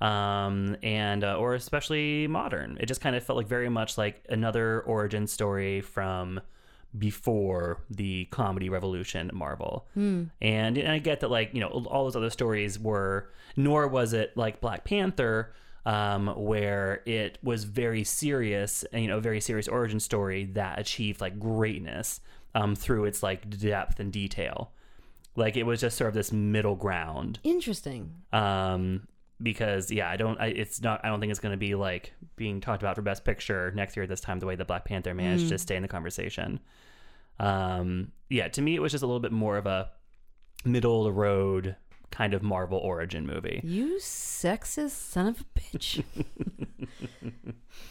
[0.02, 2.78] um, and uh, or especially modern.
[2.80, 6.40] It just kind of felt like very much like another origin story from
[6.98, 9.88] before the comedy revolution at Marvel.
[9.96, 14.14] And, and I get that like, you know, all those other stories were nor was
[14.14, 15.54] it like Black Panther
[15.86, 21.40] um, where it was very serious, you know, very serious origin story that achieved like
[21.40, 22.22] greatness
[22.56, 24.72] um, through its like depth and detail.
[25.36, 28.14] Like it was just sort of this middle ground Interesting.
[28.34, 29.08] um
[29.42, 32.14] because yeah i don't I, it's not i don't think it's going to be like
[32.36, 35.14] being talked about for best picture next year this time the way the black panther
[35.14, 36.60] managed to stay in the conversation.
[37.40, 39.92] Um yeah to me it was just a little bit more of a
[40.66, 41.76] middle of the road
[42.12, 43.62] kind of marvel origin movie.
[43.64, 46.04] You sexist son of a bitch.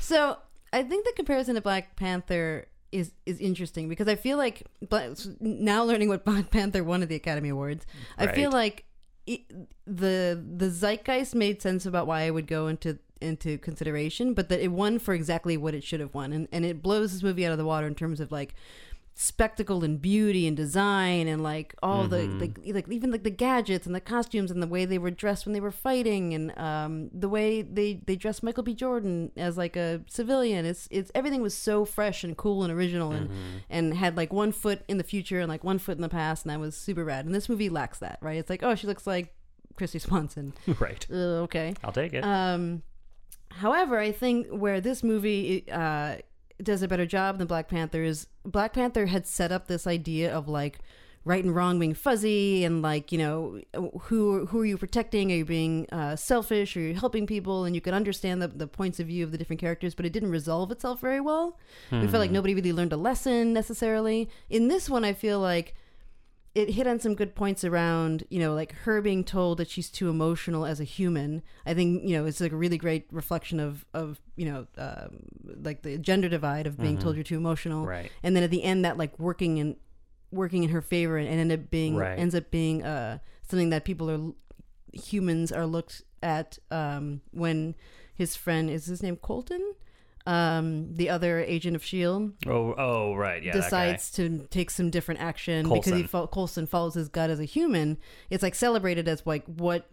[0.01, 0.39] so
[0.73, 5.11] I think the comparison to Black Panther is is interesting because I feel like Black,
[5.41, 8.85] now learning what Black Panther won at the Academy Awards, I feel like
[9.29, 14.49] it, the the zeitgeist made sense about why I would go into into consideration, but
[14.49, 17.23] that it won for exactly what it should have won, and and it blows this
[17.23, 18.55] movie out of the water in terms of like
[19.21, 23.85] spectacle and beauty and design and like all the like like even like the gadgets
[23.85, 27.11] and the costumes and the way they were dressed when they were fighting and um
[27.13, 28.75] the way they they dressed Michael B.
[28.75, 30.65] Jordan as like a civilian.
[30.65, 33.29] It's it's everything was so fresh and cool and original and
[33.69, 36.45] and had like one foot in the future and like one foot in the past
[36.45, 37.27] and that was super rad.
[37.27, 38.39] And this movie lacks that right?
[38.39, 39.35] It's like oh she looks like
[39.75, 40.55] Kristy Swanson.
[40.79, 41.05] Right.
[41.11, 41.75] Uh, okay.
[41.83, 42.23] I'll take it.
[42.23, 42.83] Um,
[43.51, 46.19] however, I think where this movie uh,
[46.63, 50.33] does a better job than Black Panther is Black Panther had set up this idea
[50.35, 50.79] of like
[51.25, 53.61] right and wrong being fuzzy and like you know
[54.03, 55.31] who who are you protecting?
[55.31, 56.77] Are you being uh, selfish?
[56.77, 57.65] Are you helping people?
[57.65, 60.13] And you could understand the, the points of view of the different characters but it
[60.13, 61.59] didn't resolve itself very well.
[62.03, 64.29] We felt like nobody really learned a lesson necessarily.
[64.51, 65.75] In this one i feel like
[66.59, 69.89] it hit on some good points around you know like her being told that she's
[69.91, 73.61] too emotional as a human i think you know it's like a really great reflection
[73.61, 75.21] of of you know um,
[75.63, 78.11] like the gender divide of being told you're too emotional Right.
[78.23, 79.77] and then at the end that like working in
[80.31, 82.19] working in her favor and end up being Right.
[82.19, 83.19] ends up being uh
[83.49, 84.21] something that people are
[84.93, 87.75] humans are looked at um when
[88.15, 89.75] his friend is his name colton
[90.29, 95.21] um the other agent of shield oh oh right yeah decides to take some different
[95.21, 96.09] action because he Coulson.
[96.09, 97.97] fo- Coulson follows his gut as a human.
[98.29, 99.89] It's like celebrated as like what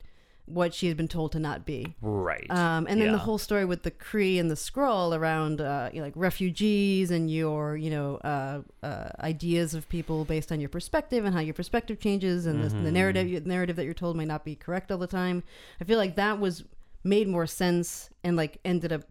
[0.48, 1.96] what she has been told to not be.
[2.02, 5.90] right Um, and then the whole story with the Kree and the Skrull around uh,
[5.92, 10.60] you know, like refugees and your you know uh, uh, ideas of people based on
[10.60, 12.84] your perspective and how your perspective changes and the, Mm-hmm.
[12.84, 15.44] the narrative narrative that you're told may not be correct all the time.
[15.82, 16.64] I feel like that was
[17.04, 19.04] made more sense and like ended up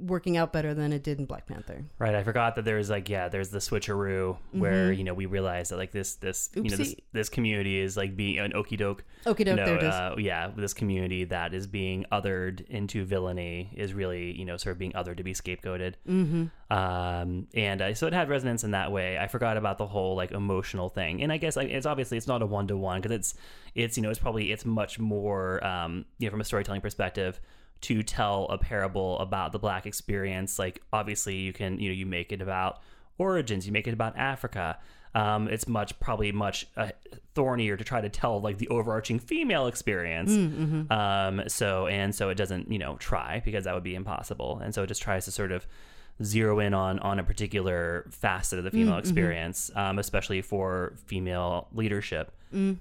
[0.00, 1.84] working out better than it did in Black Panther.
[1.98, 5.68] Right, I forgot that there's like yeah, there's the switcheroo where you know we realize
[5.68, 7.16] that like this this you know this Mm-hmm.
[7.18, 9.04] This community is like being an okey doke.
[9.26, 9.94] Okie doke, no, there it is.
[9.94, 14.72] Uh, yeah, this community that is being othered into villainy is really you know sort
[14.72, 15.94] of being othered to be scapegoated.
[16.08, 16.44] Mm-hmm.
[16.70, 19.18] Um, and uh, so it had resonance in that way.
[19.18, 22.26] I forgot about the whole like emotional thing, and I guess like, it's obviously it's
[22.26, 23.34] not a one to one because it's
[23.74, 27.40] it's you know it's probably it's much more um, you know from a storytelling perspective
[27.80, 32.06] to tell a parable about the black experience like obviously you can you know you
[32.06, 32.80] make it about
[33.18, 34.78] origins you make it about africa.
[35.14, 36.90] Um, it's much probably much uh,
[37.34, 40.30] thornier to try to tell like the overarching female experience.
[40.92, 44.60] Um, so and so it doesn't you know try because that would be impossible.
[44.62, 45.66] And so it just tries to sort of
[46.22, 51.68] zero in on on a particular facet of the female experience um, especially for female
[51.72, 52.32] leadership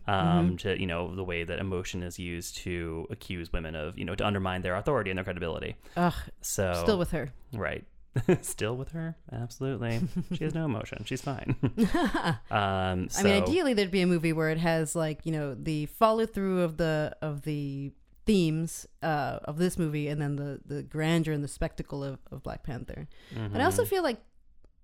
[0.08, 4.06] um, to you know the way that emotion is used to accuse women of you
[4.06, 5.76] know to undermine their authority and their credibility.
[5.96, 7.32] Ugh, So still with her.
[7.54, 7.86] right,
[8.42, 10.02] still with her, absolutely.
[10.34, 11.04] she has no emotion.
[11.06, 11.56] She's fine.
[12.52, 15.54] um, so, I mean, ideally, there'd be a movie where it has like you know
[15.56, 17.92] the follow through of the of the
[18.26, 22.44] themes uh, of this movie, and then the the grandeur and the spectacle of, of
[22.44, 23.08] Black Panther.
[23.52, 23.90] But I also Mm-hmm.
[23.90, 24.18] feel like,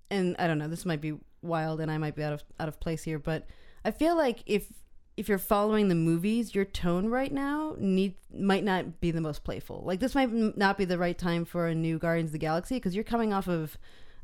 [0.10, 2.68] and I don't know, this might be wild, and I might be out of out
[2.68, 3.48] of place here, but
[3.86, 4.68] I feel like if
[5.16, 9.44] if you're following the movies, your tone right now need might not be the most
[9.44, 9.84] playful.
[9.86, 12.76] Like this might not be the right time for a new Guardians of the Galaxy
[12.76, 13.78] because you're coming off of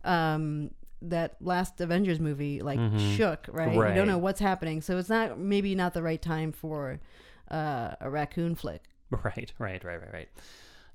[0.03, 0.71] um,
[1.03, 2.79] that last Avengers movie, like
[3.15, 3.73] shook, right?
[3.89, 6.99] You don't know what's happening, so it's not maybe not the right time for
[7.51, 8.84] uh, a raccoon flick.
[9.11, 10.29] Right, right, right, right, right.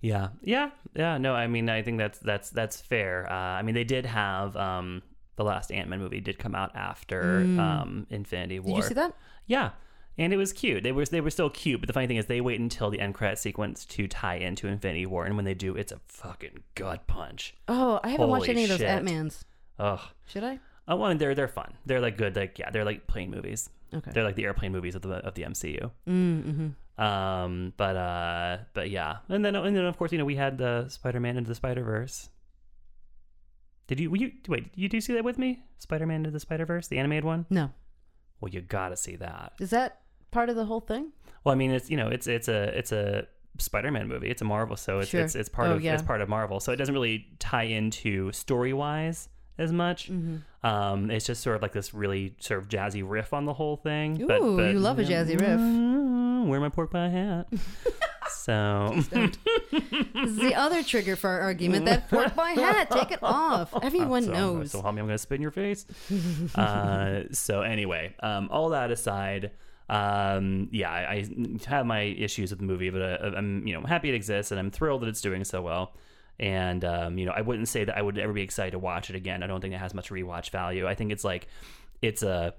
[0.01, 1.19] Yeah, yeah, yeah.
[1.19, 3.27] No, I mean, I think that's that's that's fair.
[3.29, 5.03] Uh, I mean, they did have um,
[5.37, 8.75] the last Ant Man movie did come out after um, Infinity War.
[8.75, 8.77] Mm.
[8.77, 9.15] Did you see that?
[9.47, 9.71] Yeah,
[10.17, 10.83] and it was cute.
[10.83, 13.01] They were they were still cute, but the funny thing is they wait until the
[13.01, 16.63] end credit sequence to tie into Infinity War, and when they do, it's a fucking
[16.75, 17.55] gut punch.
[17.69, 18.83] Oh, I haven't watched Holy any of those.
[18.83, 19.45] Ant Mans.
[19.79, 20.01] Ugh.
[20.27, 20.61] Should I?
[20.87, 21.75] Oh, well, they're they're fun.
[21.87, 22.37] They're like good.
[22.37, 23.71] Like yeah, they're like plane movies.
[23.93, 24.11] Okay.
[24.13, 25.91] They're like the airplane movies of the of the MCU.
[26.09, 27.03] Mm-hmm.
[27.03, 30.59] Um, but uh, but yeah, and then and then of course you know we had
[30.59, 32.29] the Spider Man into the Spider Verse.
[33.87, 34.67] Did you, you wait?
[34.75, 35.63] You do see that with me?
[35.79, 37.47] Spider Man into the Spider Verse, the animated one.
[37.51, 37.71] No.
[38.41, 39.53] Well, you gotta see that.
[39.61, 41.13] Is that part of the whole thing?
[41.45, 43.27] Well, I mean, it's you know, it's it's a it's a
[43.59, 44.31] Spider-Man movie.
[44.31, 45.21] It's a Marvel, so it's Sure.
[45.21, 45.95] it's, it's part Oh, of yeah.
[45.95, 46.59] it's part of Marvel.
[46.61, 49.29] So it doesn't really tie into story wise
[49.59, 50.11] as much.
[50.11, 50.67] Mm-hmm.
[50.67, 53.77] Um, it's just sort of like this really sort of jazzy riff on the whole
[53.77, 54.21] thing.
[54.23, 55.61] Ooh, but, but, you love a jazzy riff.
[55.61, 57.47] Mm, Wear my pork pie hat.
[58.45, 61.87] so This is the other trigger for our argument.
[61.87, 63.73] That pork pie hat, take it off.
[63.83, 64.73] Everyone so, knows.
[64.73, 65.87] So help me, I'm going to spit in your face.
[66.55, 69.53] uh, so anyway, um, all that aside,
[69.89, 71.27] um, yeah, I, I
[71.69, 74.59] have my issues with the movie, but uh, I'm you know happy it exists, and
[74.59, 75.95] I'm thrilled that it's doing so well.
[76.39, 79.09] And um, you know, I wouldn't say that I would ever be excited to watch
[79.09, 79.43] it again.
[79.43, 80.87] I don't think it has much rewatch value.
[80.87, 81.49] I think it's like
[82.03, 82.55] it's a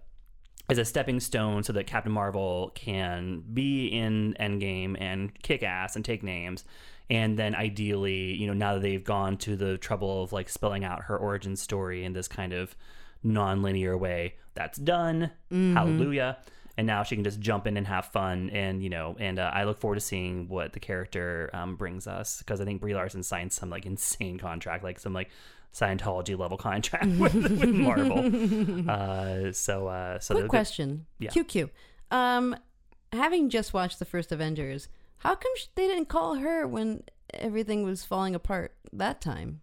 [0.69, 5.95] as a stepping stone so that Captain Marvel can be in Endgame and kick ass
[5.95, 6.63] and take names.
[7.09, 10.83] And then ideally, you know, now that they've gone to the trouble of like spelling
[10.83, 12.75] out her origin story in this kind of
[13.21, 15.29] non-linear way, that's done.
[15.75, 16.37] Hallelujah.
[16.77, 19.49] And now she can just jump in and have fun, and you know, and uh,
[19.53, 22.93] I look forward to seeing what the character um, brings us because I think Brie
[22.93, 25.29] Larson signed some like insane contract, like some like
[25.73, 28.89] Scientology level contract with, with Marvel.
[28.89, 31.05] Uh, so, uh, so Quick question.
[31.19, 31.29] yeah.
[31.31, 31.69] QQ.
[32.11, 32.55] Um,
[33.11, 34.87] having just watched the first Avengers,
[35.17, 37.03] how come they didn't call her when
[37.33, 39.61] everything was falling apart that time?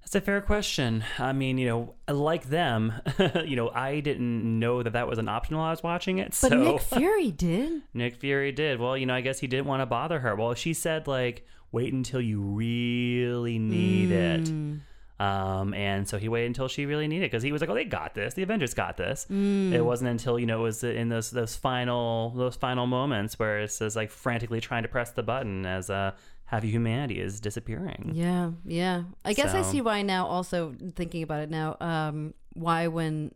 [0.00, 1.04] That's a fair question.
[1.20, 2.94] I mean, you know, like them,
[3.44, 6.36] you know, I didn't know that that was an option while I was watching it.
[6.40, 7.82] But so Nick Fury did.
[7.94, 8.80] Nick Fury did.
[8.80, 10.34] Well, you know, I guess he didn't want to bother her.
[10.34, 14.50] Well, she said like, wait until you really need it.
[15.20, 17.74] Um, and so he waited until she really needed it because he was like, "Oh,
[17.74, 18.32] they got this.
[18.32, 22.30] The Avengers got this." It wasn't until you know it was in those those final
[22.30, 26.12] those final moments where it's just like frantically trying to press the button as uh,
[26.46, 28.12] half of humanity is disappearing.
[28.14, 29.02] Yeah, yeah.
[29.22, 30.26] I guess I see why now.
[30.26, 33.34] Also thinking about it now, um, why when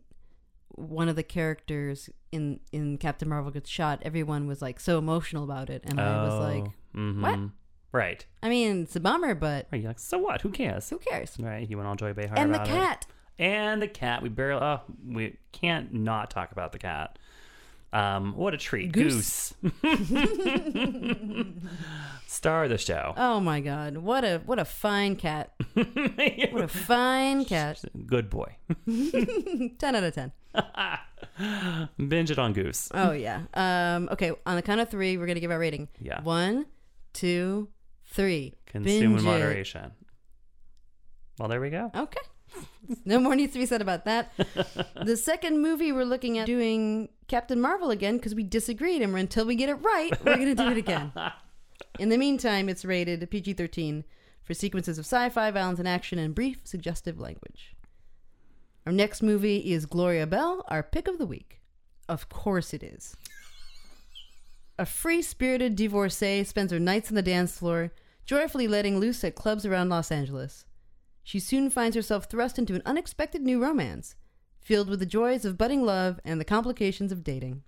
[0.69, 5.43] one of the characters in in Captain Marvel gets shot, everyone was like so emotional
[5.43, 7.21] about it, and I was like, mhm.
[7.21, 7.51] what?
[7.95, 8.25] Right.
[8.43, 9.81] I mean, it's a bummer, but Right.
[9.81, 10.41] You're like, so what?
[10.41, 10.89] Who cares?
[10.89, 11.35] who cares?
[11.39, 11.69] Right.
[11.69, 12.71] You went all Joy Behar And the about it.
[12.71, 13.05] cat.
[13.39, 14.21] And the cat.
[14.21, 14.61] We barely.
[14.61, 17.17] Oh, we can't not talk about the cat.
[17.93, 19.53] Um, what a treat, Goose.
[19.61, 19.73] Goose.
[22.27, 23.13] Star of the show.
[23.15, 25.53] Oh my god, what a what a fine cat!
[25.75, 27.81] What a fine cat!
[28.05, 28.55] Good boy.
[29.77, 30.31] Ten out of ten.
[32.07, 32.89] Binge it on Goose.
[32.93, 33.43] Oh yeah.
[33.53, 34.09] Um.
[34.11, 34.31] Okay.
[34.45, 35.87] On the count of three, we're gonna give our rating.
[35.99, 36.21] Yeah.
[36.21, 36.65] One,
[37.13, 37.69] two,
[38.15, 38.53] three.
[38.65, 39.91] Consume in moderation.
[41.37, 41.91] Well, there we go.
[41.95, 42.21] Okay.
[43.03, 44.31] No more needs to be said about that.
[45.03, 49.45] the second movie we're looking at doing Captain Marvel again because we disagreed, and until
[49.45, 51.11] we get it right, we're going to do it again.
[51.99, 54.03] In the meantime, it's rated PG 13
[54.43, 57.75] for sequences of sci fi, violence, and action, and brief, suggestive language.
[58.85, 61.61] Our next movie is Gloria Bell, our pick of the week.
[62.07, 63.15] Of course it is.
[64.77, 67.91] A free spirited divorcee spends her nights on the dance floor,
[68.25, 70.65] joyfully letting loose at clubs around Los Angeles
[71.25, 74.13] she soon finds herself thrust into an unexpected new romance,
[74.61, 77.63] filled with the joys of budding love and the complications of dating.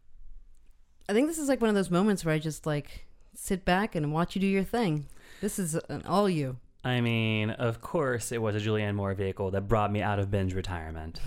[1.09, 3.95] I think this is like one of those moments where I just like sit back
[3.95, 5.07] and watch you do your thing.
[5.41, 6.57] This is an all you.
[6.83, 10.29] I mean, of course, it was a Julianne Moore vehicle that brought me out of
[10.29, 11.19] binge retirement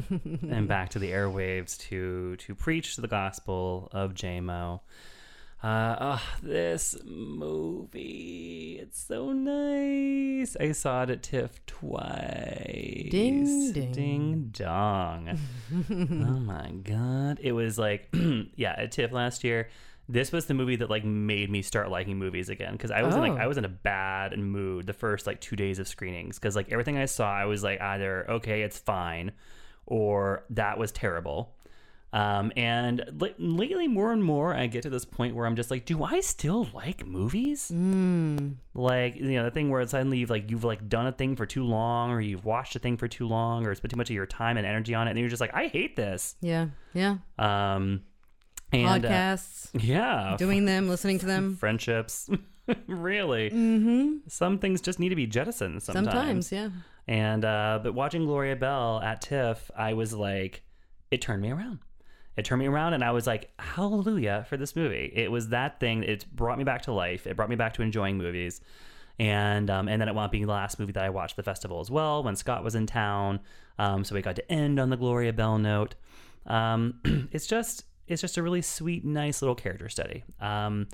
[0.10, 4.80] and back to the airwaves to to preach the gospel of JMO.
[5.60, 10.56] Uh, oh, this movie, it's so nice.
[10.60, 13.08] I saw it at TIFF twice.
[13.10, 13.92] Ding, ding.
[13.92, 15.36] Ding dong.
[15.90, 15.94] oh
[16.40, 17.40] my god.
[17.42, 18.08] It was like,
[18.54, 19.68] yeah, at TIFF last year.
[20.08, 23.14] This was the movie that like made me start liking movies again because I was
[23.14, 23.26] in, Oh.
[23.28, 26.56] like I was in a bad mood the first like two days of screenings because
[26.56, 29.32] like everything I saw I was like either okay it's fine
[29.84, 31.52] or that was terrible.
[32.12, 35.70] Um, and li- lately, more and more, I get to this point where I'm just
[35.70, 37.70] like, do I still like movies?
[37.72, 38.54] Mm.
[38.74, 41.44] Like, you know, the thing where suddenly you've like you've like done a thing for
[41.44, 44.16] too long, or you've watched a thing for too long, or spent too much of
[44.16, 46.36] your time and energy on it, and you're just like, I hate this.
[46.40, 47.18] Yeah, yeah.
[47.38, 48.02] Um,
[48.72, 51.56] and uh, Podcasts, yeah, doing them, listening to them.
[51.56, 52.30] friendships,
[52.86, 53.50] really.
[53.50, 54.28] Mm-hmm.
[54.28, 56.06] Some things just need to be jettisoned sometimes.
[56.06, 56.68] Sometimes, yeah.
[57.06, 60.62] And uh, but watching Gloria Bell at TIFF, I was like,
[61.10, 61.80] it turned me around.
[62.38, 65.12] It turned me around, and I was like, "Hallelujah!" for this movie.
[65.14, 66.04] It was that thing.
[66.04, 67.26] It brought me back to life.
[67.26, 68.60] It brought me back to enjoying movies,
[69.18, 71.36] and um, and then it wound up being the last movie that I watched at
[71.36, 73.40] the festival as well when Scott was in town.
[73.78, 75.96] Um, so we got to end on the Gloria Bell note.
[76.46, 77.00] Um,
[77.32, 80.22] it's just it's just a really sweet, nice little character study.
[80.40, 80.86] Um,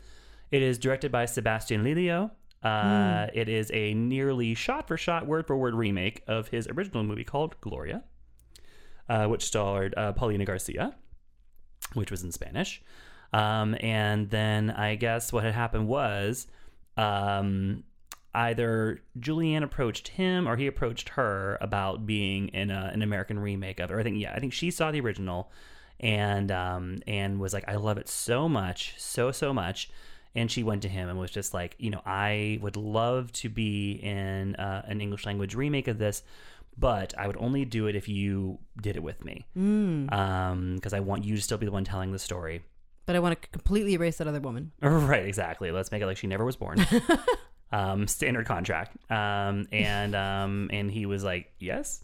[0.51, 2.30] it is directed by Sebastian Lelio.
[2.62, 7.05] Uh, It is a nearly shot for shot, word for word remake of his original
[7.05, 8.03] movie called Gloria,
[9.11, 10.95] uh, which starred uh, Paulina Garcia,
[11.93, 12.82] which was in Spanish.
[13.32, 16.47] Um, and then I guess what had happened was
[16.97, 17.85] um,
[18.35, 23.80] either Julianne approached him or he approached her about being in a, an American remake
[23.80, 23.95] of it.
[23.95, 25.51] Or I think yeah, I think she saw the original
[26.01, 29.91] and um, and was like, I love it so much, so so much.
[30.37, 33.49] And she went to him and was just like, you know, I would love to
[33.49, 36.24] be in uh, an English language remake of this,
[36.77, 41.25] but I would only do it if you did it with me, because I want
[41.25, 42.62] you to still be the one telling the story.
[43.07, 44.72] But I want to completely erase that other woman.
[44.81, 45.70] Right, exactly.
[45.70, 46.85] Let's make it like she never was born.
[47.72, 48.97] um, standard contract.
[49.11, 52.03] Um, and um, and he was like, yes.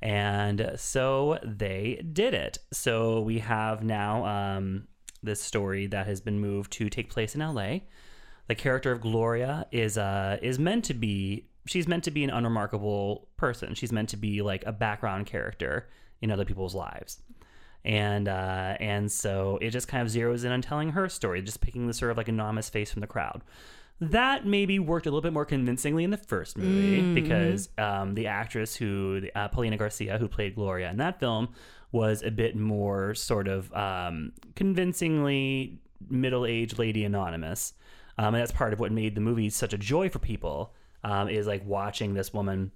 [0.00, 2.58] And so they did it.
[2.72, 4.88] So we have now um,
[5.22, 7.84] this story that has been moved to take place in L.A.
[8.46, 12.30] The character of Gloria is uh is meant to be she's meant to be an
[12.30, 13.74] unremarkable person.
[13.74, 15.88] She's meant to be like a background character
[16.20, 17.20] in other people's lives
[17.84, 21.60] and uh, and so it just kind of zeroes in on telling her story, just
[21.60, 23.42] picking the sort of like anonymous face from the crowd.
[24.00, 28.28] That maybe worked a little bit more convincingly in the first movie because um, the
[28.28, 31.48] actress who uh, Paulina Garcia, who played Gloria in that film,
[31.90, 37.72] was a bit more sort of um, convincingly middle-aged lady anonymous,
[38.18, 40.74] um, and that's part of what made the movie such a joy for people.
[41.04, 42.72] Um, is like watching this woman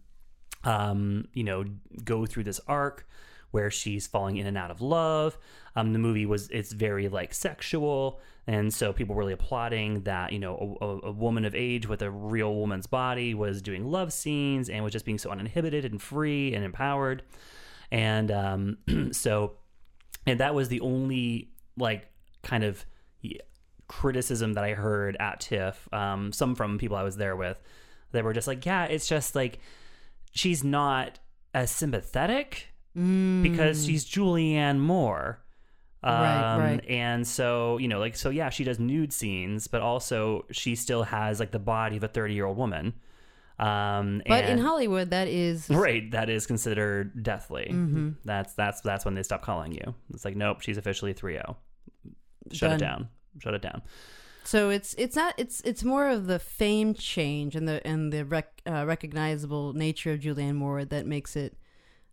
[0.64, 1.64] um, you know,
[2.04, 3.06] go through this arc
[3.50, 5.36] where she's falling in and out of love.
[5.76, 10.38] Um, the movie was it's very like sexual, and so people really applauding that you
[10.38, 14.68] know a, a, woman of age with a real woman's body was doing love scenes
[14.68, 17.22] and was just being so uninhibited and free and empowered,
[17.90, 18.78] and um,
[19.12, 19.54] so
[20.26, 22.08] and that was the only like
[22.42, 22.84] kind of
[23.88, 27.60] criticism that I heard at TIFF, um, some from people I was there with,
[28.12, 29.58] they were just like, yeah, it's just like
[30.32, 31.18] she's not
[31.54, 35.40] as sympathetic because she's Julianne Moore.
[36.02, 36.84] Um, Right, right.
[36.88, 41.04] And so, you know, like, so yeah, she does nude scenes, but also she still
[41.04, 42.94] has like the body of a 30 year old woman.
[43.58, 47.68] Um, But in Hollywood, that is Right, that is considered deathly.
[47.70, 48.10] Mm-hmm.
[48.24, 49.94] That's that's that's when they stop calling you.
[50.12, 51.54] It's like, nope, she's officially 3-0.
[52.50, 52.72] Shut Done.
[52.72, 53.08] it down.
[53.38, 53.82] Shut it down.
[54.44, 58.24] So it's it's not it's it's more of the fame change and the and the
[58.24, 61.56] rec, uh, recognizable nature of Julianne Moore that makes it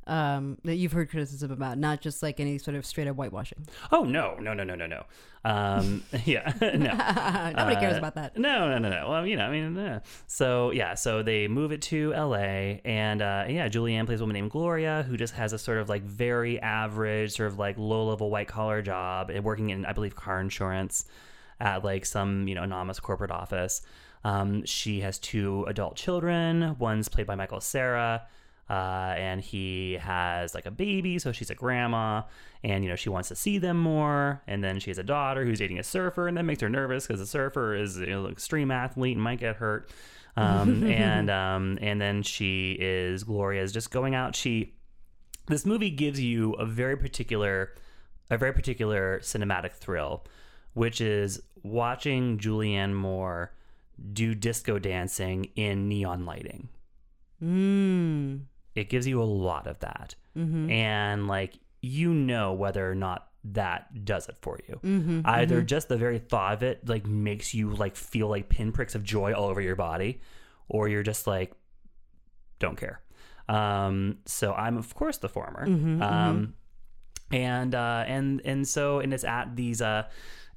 [0.08, 3.68] um, that you've heard criticism about, not just like any sort of straight up whitewashing.
[3.92, 5.04] Oh no, no, no, no, no, no.
[5.46, 6.70] Um, yeah, no.
[7.58, 8.36] Nobody cares Uh, about that.
[8.38, 9.08] No, no, no, no.
[9.10, 12.82] Well, you know, I mean, uh, so yeah, so they move it to L.A.
[12.86, 15.90] and uh, yeah, Julianne plays a woman named Gloria who just has a sort of
[15.90, 19.94] like very average, sort of like low level white collar job and working in, I
[19.94, 21.06] believe, car insurance
[21.60, 23.82] at like some you know anonymous corporate office.
[24.24, 26.76] Um, she has two adult children.
[26.78, 28.24] One's played by Michael Cera.
[28.70, 32.22] Uh, and he has like a baby, so she's a grandma,
[32.64, 34.44] and you know she wants to see them more.
[34.46, 37.08] And then she has a daughter who's dating a surfer, and that makes her nervous
[37.08, 39.90] because the surfer is you know, an extreme athlete and might get hurt.
[40.38, 44.36] Um, and um, and then she is Gloria is just going out.
[44.36, 44.76] She
[45.48, 47.74] this movie gives you a very particular
[48.30, 50.26] a very particular cinematic thrill,
[50.74, 53.54] which is watching Julianne Moore
[54.14, 56.70] do disco dancing in neon lighting.
[57.44, 58.42] Mm.
[58.76, 60.16] it gives you a lot of that.
[60.70, 64.80] And like you know whether or not that does it for you.
[65.26, 69.04] Either just the very thought of it like makes you like feel like pinpricks of
[69.04, 70.20] joy all over your body
[70.68, 71.54] or you're just like
[72.60, 73.02] don't care.
[73.48, 75.66] Um so i'm of course the former.
[76.02, 76.54] Um
[77.32, 80.04] and uh and and so and it's at these uh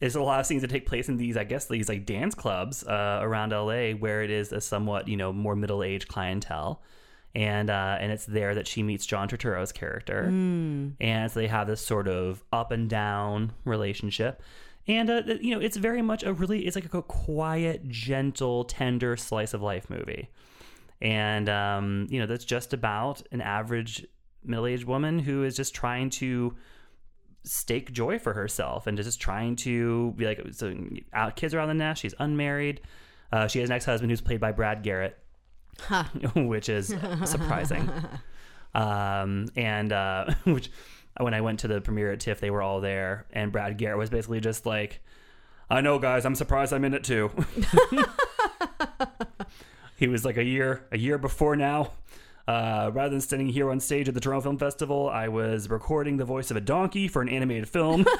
[0.03, 2.35] there's a lot of scenes that take place in these i guess these like dance
[2.35, 6.83] clubs uh around la where it is a somewhat you know more middle-aged clientele.
[7.35, 10.25] And uh and it's there that she meets john turturro's character.
[11.01, 14.43] And so they have this sort of up and down relationship.
[14.89, 19.17] And uh, you know it's very much a really it's like a quiet gentle tender
[19.17, 20.29] slice of life movie.
[21.01, 24.05] And um, you know that's just about an average
[24.45, 26.57] middle-aged woman who is just trying to
[27.45, 30.75] stake joy for herself and just trying to be like so
[31.13, 32.81] out kids are on the nest she's unmarried
[33.33, 35.19] uh, she has an ex-husband who's played by brad garrett
[36.35, 37.91] which is surprising
[38.75, 40.71] um, and uh, which
[41.19, 43.99] when I went to the premiere at TIFF, they were all there, and Brad Garrett
[43.99, 45.03] was basically just like,
[45.69, 46.25] "I know, guys.
[46.25, 47.31] I'm surprised I'm in it too."
[49.97, 51.93] he was like a year a year before now.
[52.49, 56.17] Uh, rather than standing here on stage at the Toronto Film Festival, I was recording
[56.17, 58.05] the voice of a donkey for an animated film.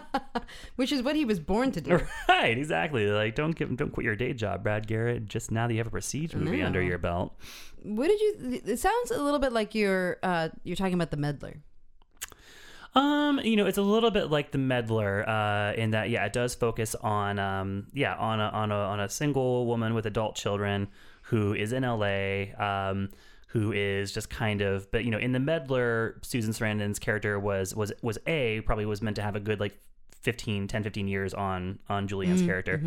[0.76, 2.00] Which is what he was born to do.
[2.28, 3.06] right, exactly.
[3.06, 5.26] Like, don't give, don't quit your day job, Brad Garrett.
[5.26, 6.66] Just now that you have a prestige movie No.
[6.66, 7.34] under your belt.
[7.82, 8.60] What did you?
[8.64, 11.56] It sounds a little bit like you're uh, you're talking about the meddler.
[12.94, 16.32] Um, you know, it's a little bit like the meddler, uh, in that yeah, it
[16.32, 20.36] does focus on um, yeah, on a on a on a single woman with adult
[20.36, 20.88] children
[21.32, 23.08] who is in LA, um,
[23.48, 27.74] who is just kind of but you know, in the meddler, Susan Sarandon's character was
[27.74, 29.74] was was A, probably was meant to have a good like
[30.20, 32.82] 15, 10, 15 years on on Julianne's character.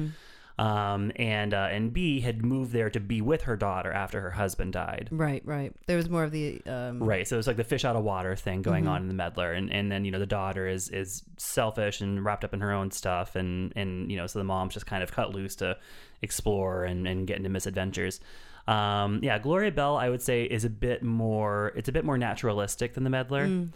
[0.58, 4.32] Um, and uh, and B had moved there to be with her daughter after her
[4.32, 5.10] husband died.
[5.12, 5.74] Right, right.
[5.86, 7.28] There was more of the um, Right.
[7.28, 9.52] So it's like the fish out of water thing going on in the meddler.
[9.52, 12.72] And, and then, you know, the daughter is, is selfish and wrapped up in her
[12.72, 13.36] own stuff.
[13.36, 15.78] And, and, you know, so the mom's just kind of cut loose to
[16.22, 18.22] explore and, and get into misadventures.
[18.66, 22.18] Um, yeah, Gloria Bell, I would say, is a bit more, it's a bit more
[22.18, 23.68] naturalistic than the meddler.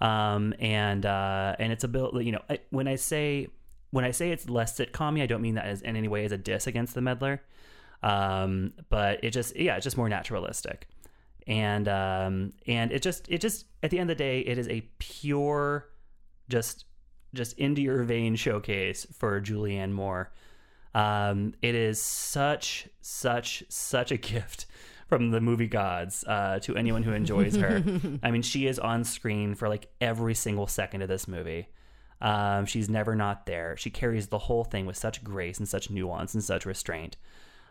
[0.00, 3.48] Um, and, uh, and it's a bit, you know, I- when I say,
[3.90, 6.32] when I say it's less sitcom I don't mean that as in any way as
[6.32, 7.42] a diss against the meddler.
[8.02, 10.86] Um, but it just, yeah, it's just more naturalistic
[11.46, 14.68] and um and it just it just at the end of the day it is
[14.68, 15.88] a pure
[16.48, 16.84] just
[17.34, 20.32] just into your vein showcase for Julianne Moore.
[20.94, 24.66] Um it is such such such a gift
[25.06, 27.80] from the movie gods uh, to anyone who enjoys her.
[28.24, 31.68] I mean, she is on screen for like every single second of this movie.
[32.20, 33.76] Um, she's never not there.
[33.76, 37.16] She carries the whole thing with such grace and such nuance and such restraint.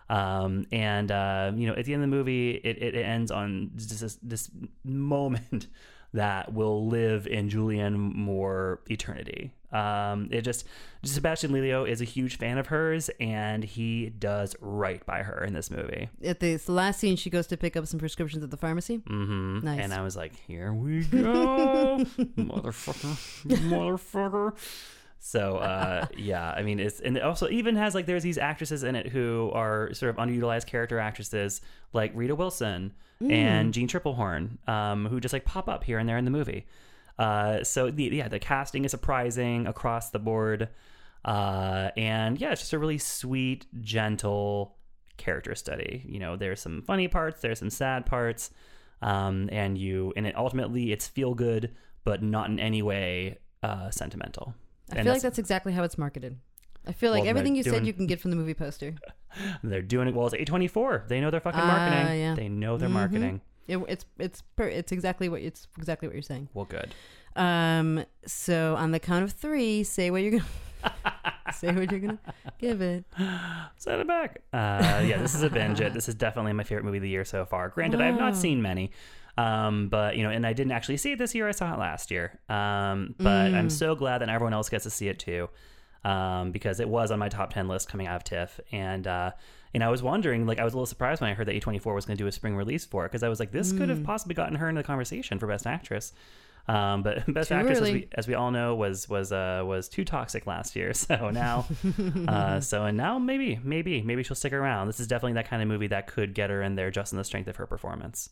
[0.10, 3.72] Um, and uh, you know, at the end of the movie, it, it, ends on
[3.74, 4.52] this, this
[4.84, 5.68] moment
[6.14, 9.52] that will live in Julianne Moore eternity.
[9.76, 10.66] Um, it just
[11.04, 15.54] Sebastian Lelio is a huge fan of hers, and he does right by her in
[15.54, 16.10] this movie.
[16.24, 18.98] At the, the last scene, she goes to pick up some prescriptions at the pharmacy.
[18.98, 19.82] hmm Nice.
[19.82, 22.06] And I was like, here we go,
[22.38, 23.18] motherfucker,
[23.70, 24.54] motherfucker.
[25.20, 28.84] So uh, yeah, I mean, it's and it also even has like there's these actresses
[28.84, 31.62] in it who are sort of underutilized character actresses
[31.94, 32.94] like Rita Wilson
[33.28, 36.66] and Jeanne Tripplehorn, um, who just like pop up here and there in the movie.
[37.18, 40.70] Uh, so the, yeah, the casting is surprising across the board,
[41.24, 44.76] uh, and yeah, it's just a really sweet, gentle
[45.18, 46.04] character study.
[46.08, 48.52] You know, there's some funny parts, there's some sad parts,
[49.02, 53.90] um, and you and it ultimately it's feel good, but not in any way uh,
[53.92, 54.54] sentimental.
[54.92, 56.38] I And feel like that's exactly how it's marketed.
[56.88, 58.94] I feel like Well, everything you said you can get from the movie poster.
[59.64, 60.28] They're doing it well.
[60.28, 61.08] It's A24.
[61.08, 62.20] They know their fucking Ah, marketing.
[62.20, 62.36] yeah.
[62.36, 62.94] They know their Mhm.
[62.94, 63.42] marketing.
[63.68, 66.50] It, it's it's per, it's exactly what it's exactly what you're saying.
[66.54, 66.94] Well, good.
[67.36, 68.06] Um.
[68.26, 70.46] So on the count of three, say what you're gonna
[71.54, 71.72] say.
[71.74, 72.20] What you're gonna
[72.60, 73.06] give it.
[73.78, 74.42] Send it back.
[74.54, 75.82] Uh, yeah, this is a binge.
[75.82, 75.94] it.
[75.94, 77.70] This is definitely my favorite movie of the year so far.
[77.70, 78.92] Granted, I have not seen many.
[79.38, 81.48] Um, but you know, and I didn't actually see it this year.
[81.48, 82.40] I saw it last year.
[82.48, 85.50] Um, but I'm so glad that everyone else gets to see it too.
[86.06, 88.60] Um, because it was on my top 10 list coming out of TIFF.
[88.72, 89.32] And, uh,
[89.76, 91.94] and I was wondering, like, I was a little surprised when I heard that A24
[91.94, 93.90] was going to do a spring release for it because I was like, this could
[93.90, 96.14] have possibly gotten her into the conversation for Best Actress.
[96.68, 99.90] Um, but Best Too Actress, as we, as we all know, was was uh, was
[99.90, 100.94] too toxic last year.
[100.94, 101.68] So now,
[102.28, 104.88] uh, so and now maybe maybe maybe she'll stick around.
[104.88, 107.18] This is definitely that kind of movie that could get her in there just in
[107.18, 108.30] the strength of her performance.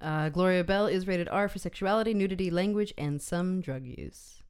[0.00, 4.42] Uh, Gloria Bell is rated R for sexuality, nudity, language, and some drug use.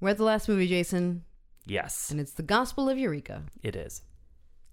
[0.00, 1.24] We're at the last movie, Jason,
[1.66, 3.42] Yes, and it's the Gospel of Eureka.
[3.62, 4.02] it is.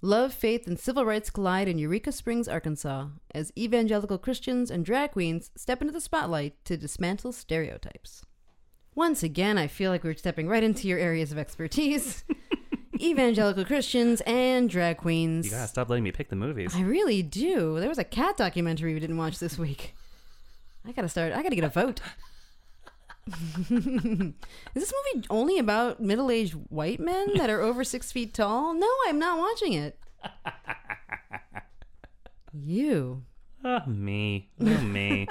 [0.05, 5.13] Love, faith, and civil rights collide in Eureka Springs, Arkansas, as evangelical Christians and drag
[5.13, 8.25] queens step into the spotlight to dismantle stereotypes.
[8.95, 12.25] Once again, I feel like we're stepping right into your areas of expertise
[12.99, 15.45] evangelical Christians and drag queens.
[15.45, 16.75] You gotta stop letting me pick the movies.
[16.75, 17.79] I really do.
[17.79, 19.95] There was a cat documentary we didn't watch this week.
[20.85, 21.31] I gotta start.
[21.31, 22.01] I gotta get a vote.
[23.69, 24.33] Is
[24.73, 28.73] this movie only about middle-aged white men that are over six feet tall?
[28.73, 29.97] No, I'm not watching it.
[32.53, 33.23] You.
[33.63, 34.49] Oh, me.
[34.61, 35.27] Oh, me.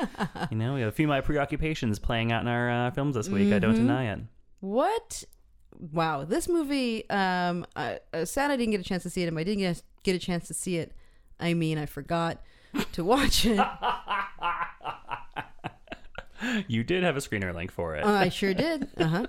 [0.51, 3.15] you know, we have a few of my preoccupations playing out in our uh, films
[3.15, 3.53] this week.
[3.53, 3.87] I don't Mm-hmm.
[3.87, 4.21] deny it.
[4.61, 5.25] What?
[5.93, 7.09] Wow, this movie.
[7.11, 9.29] Um, I, uh, sad I didn't get a chance to see it.
[9.29, 10.93] If I didn't get, get a chance to see it,
[11.39, 12.39] I mean, I forgot
[12.93, 13.61] to watch it.
[16.69, 18.05] You did have a screener link for it.
[18.05, 18.89] Uh, I sure did.
[18.97, 19.27] Uh huh.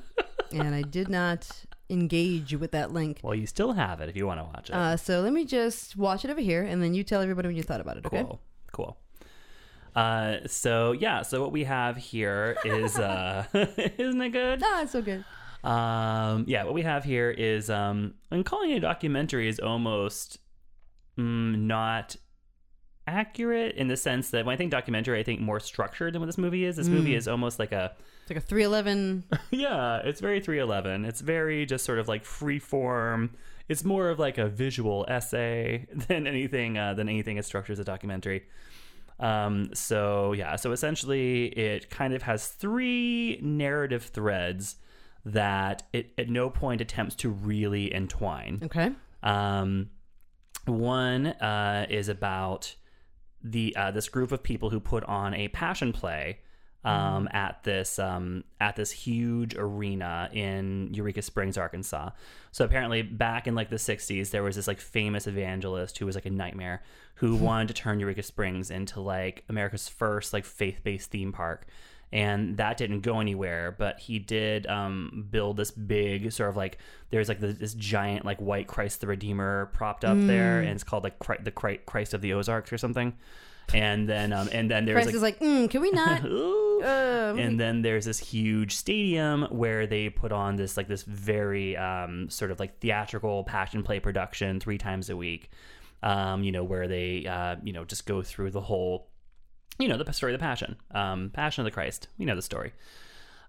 [0.51, 1.49] And I did not
[1.89, 3.19] engage with that link.
[3.23, 4.73] well, you still have it if you want to watch it.
[4.75, 7.55] Uh, so let me just watch it over here, and then you tell everybody what
[7.55, 8.05] you thought about it.
[8.05, 8.23] Okay.
[8.23, 8.39] Cool.
[8.71, 8.97] Cool.
[9.95, 14.61] Uh, so yeah, so what we have here is uh, isn't it good?
[14.63, 15.23] Ah, it's so good.
[15.63, 20.39] Um, yeah, what we have here is um, and calling it a documentary is almost
[21.17, 22.15] mm, not
[23.07, 26.27] accurate in the sense that when I think documentary, I think more structured than what
[26.27, 26.77] this movie is.
[26.77, 29.23] This movie is almost like a It's like a 311.
[29.51, 31.05] yeah, it's very 311.
[31.05, 33.31] It's very just sort of like free form.
[33.69, 37.79] It's more of like a visual essay than anything uh, than anything as structured as
[37.79, 38.43] a documentary.
[39.19, 44.77] Um, so yeah, so essentially it kind of has three narrative threads
[45.25, 48.61] that it at no point attempts to really entwine.
[48.63, 48.91] Okay.
[49.21, 49.89] Um,
[50.65, 52.75] one uh, is about
[53.43, 56.39] the uh, this group of people who put on a passion play
[56.85, 62.09] um, at this um, at this huge arena in Eureka Springs, Arkansas.
[62.51, 66.15] So apparently, back in like the '60s, there was this like famous evangelist who was
[66.15, 66.83] like a nightmare
[67.15, 71.67] who wanted to turn Eureka Springs into like America's first like faith-based theme park
[72.13, 76.77] and that didn't go anywhere but he did um, build this big sort of like
[77.09, 80.83] there's like this, this giant like white christ the redeemer propped up there and it's
[80.83, 83.13] called like Chri- the christ of the ozarks or something.
[83.73, 86.25] And then um, and then there's Christ like is like, mm, can we not?
[86.25, 91.77] Uh, and then there's this huge stadium where they put on this like this very
[91.77, 95.49] um, sort of like theatrical passion play production three times a week.
[96.01, 99.07] Um, you know where they uh, you know just go through the whole
[99.79, 102.41] you know the story of the passion um, passion of the christ you know the
[102.41, 102.73] story.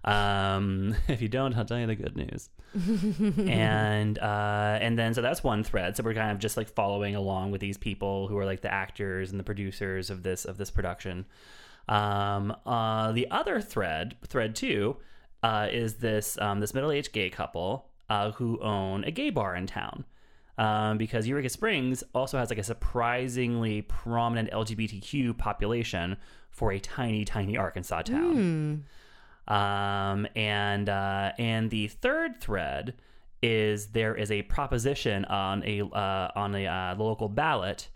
[0.03, 2.49] Um, if you don't i'll tell you the good news.
[3.49, 5.95] And uh, and then so that's one thread.
[5.95, 8.73] So we're kind of just like following along with these people who are like the
[8.73, 11.25] actors and the producers of this of this production.
[11.87, 14.97] Um, uh, the other thread thread two
[15.43, 19.67] uh, is this um, this middle-aged gay couple uh, who own a gay bar in
[19.67, 20.05] town
[20.57, 26.17] um, because Eureka Springs also has like a surprisingly prominent LGBTQ population
[26.51, 28.85] for a tiny, tiny Arkansas town.
[29.47, 32.95] Um, and uh, and the third thread
[33.43, 37.89] is there is a proposition on a uh, on a uh, the local ballot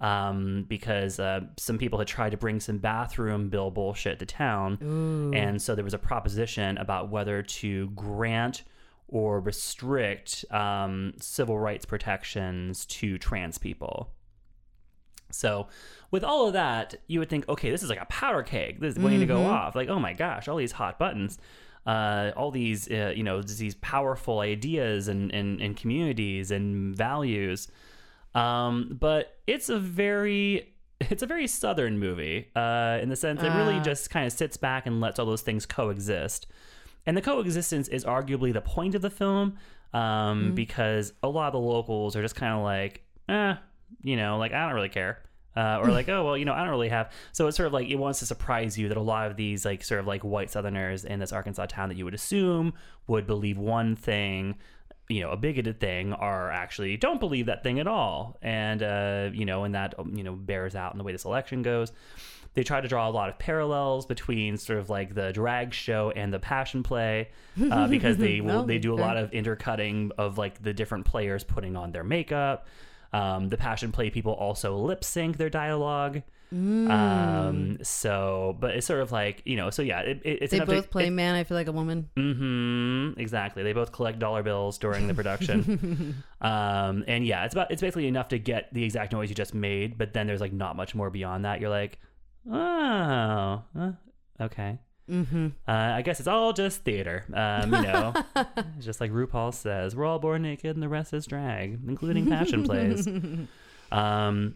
[0.00, 4.78] um, because uh, some people had tried to bring some bathroom bill bullshit to town,
[5.34, 8.64] and so there was a proposition about whether to grant
[9.10, 14.12] or restrict um, civil rights protections to trans people.
[15.32, 15.68] So,
[16.10, 18.80] with all of that, you would think, okay, this is like a powder keg.
[18.80, 19.76] This is waiting to go off.
[19.76, 21.38] Like, oh my gosh, all these hot buttons,
[21.86, 27.68] uh, all these, uh, you know, these powerful ideas and, and, and communities and values.
[28.34, 33.48] Um, but it's a very, it's a very southern movie uh, in the sense it
[33.48, 33.82] really Ah.
[33.82, 36.46] just kind of sits back and lets all those things coexist.
[37.06, 39.56] And the coexistence is arguably the point of the film
[39.92, 43.54] um, because a lot of the locals are just kind of like, eh,
[44.02, 45.22] you know, like I don't really care.
[45.56, 47.10] Uh, or like, oh well, you know, I don't really have.
[47.32, 49.64] So it's sort of like it wants to surprise you that a lot of these
[49.64, 52.74] like sort of like white Southerners in this Arkansas town that you would assume
[53.06, 54.56] would believe one thing,
[55.10, 59.30] you know, a bigoted thing, are actually don't believe that thing at all, and uh,
[59.32, 61.92] you know, and that um, you know bears out in the way this election goes.
[62.54, 66.10] They try to draw a lot of parallels between sort of like the drag show
[66.14, 67.28] and the passion play
[67.70, 71.44] uh, because they will they do a lot of intercutting of like the different players
[71.44, 72.66] putting on their makeup.
[73.12, 76.22] Um, the passion play people also lip sync their dialogue.
[76.54, 76.90] Mm.
[76.90, 80.60] Um, so, but it's sort of like you know, so yeah, it, it, it's they
[80.60, 81.34] both play it- man.
[81.34, 82.10] I feel like a woman.
[82.16, 83.20] Mm-hmm.
[83.20, 83.62] Exactly.
[83.62, 86.22] They both collect dollar bills during the production.
[86.40, 89.54] um, and yeah, it's about it's basically enough to get the exact noise you just
[89.54, 91.60] made, but then there's like not much more beyond that.
[91.60, 91.98] You're like,
[92.50, 93.92] oh, uh,
[94.40, 94.78] okay.
[95.08, 95.48] Mm-hmm.
[95.66, 97.24] Uh, I guess it's all just theater.
[97.34, 98.14] Um, you know,
[98.80, 102.64] just like RuPaul says, we're all born naked and the rest is drag, including passion
[102.64, 103.08] plays.
[103.92, 104.54] Um,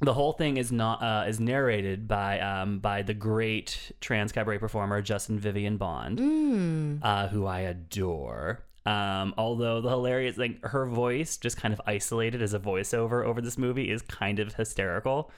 [0.00, 4.58] the whole thing is not uh, is narrated by um, by the great trans cabaret
[4.58, 6.98] performer Justin Vivian Bond, Mm.
[7.02, 8.64] uh, who I adore.
[8.86, 13.40] Um, although the hilarious like her voice just kind of isolated as a voiceover over
[13.42, 15.30] this movie is kind of hysterical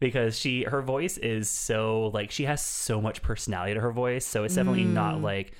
[0.00, 4.24] because she her voice is so like she has so much personality to her voice
[4.26, 5.52] so it's definitely not like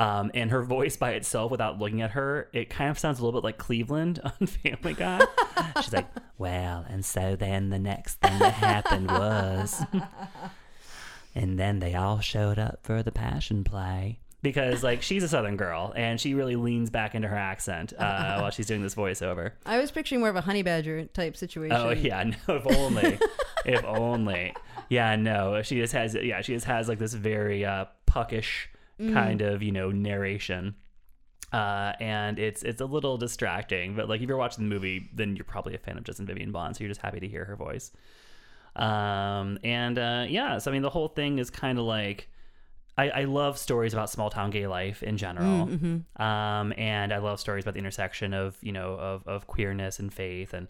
[0.00, 3.24] um and her voice by itself without looking at her it kind of sounds a
[3.24, 5.20] little bit like cleveland on family guy
[5.82, 9.84] she's like well and so then the next thing that happened was
[11.34, 15.56] and then they all showed up for the passion play because like she's a southern
[15.56, 19.52] girl and she really leans back into her accent uh, while she's doing this voiceover
[19.66, 21.76] I was picturing more of a honey badger type situation.
[21.76, 23.18] Oh yeah, no, if only,
[23.66, 24.54] if only.
[24.88, 28.69] Yeah, no, she just has yeah, she just has like this very uh, puckish
[29.12, 30.74] kind of you know narration,
[31.52, 33.96] uh, and it's it's a little distracting.
[33.96, 36.52] But like if you're watching the movie, then you're probably a fan of Justin Vivian
[36.52, 37.90] Bond, so you're just happy to hear her voice.
[38.76, 42.28] Um, and uh, yeah, so I mean, the whole thing is kind of like.
[42.98, 45.68] I, I love stories about small town gay life in general,
[46.16, 50.12] um, and I love stories about the intersection of you know of, of queerness and
[50.12, 50.68] faith, and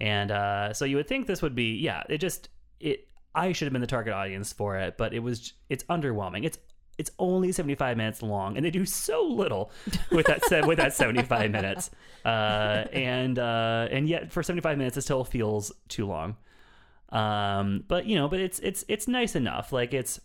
[0.00, 2.02] and uh, so you would think this would be yeah.
[2.08, 2.48] It just
[2.80, 6.44] it I should have been the target audience for it, but it was it's underwhelming.
[6.44, 6.58] It's
[6.98, 9.70] it's only 75 minutes long and they do so little
[10.10, 11.90] with that with that 75 minutes.
[12.24, 16.36] Uh, and uh, and yet for 75 minutes it still feels too long.
[17.10, 19.72] Um, but you know but it's it's it's nice enough.
[19.72, 20.20] Like it's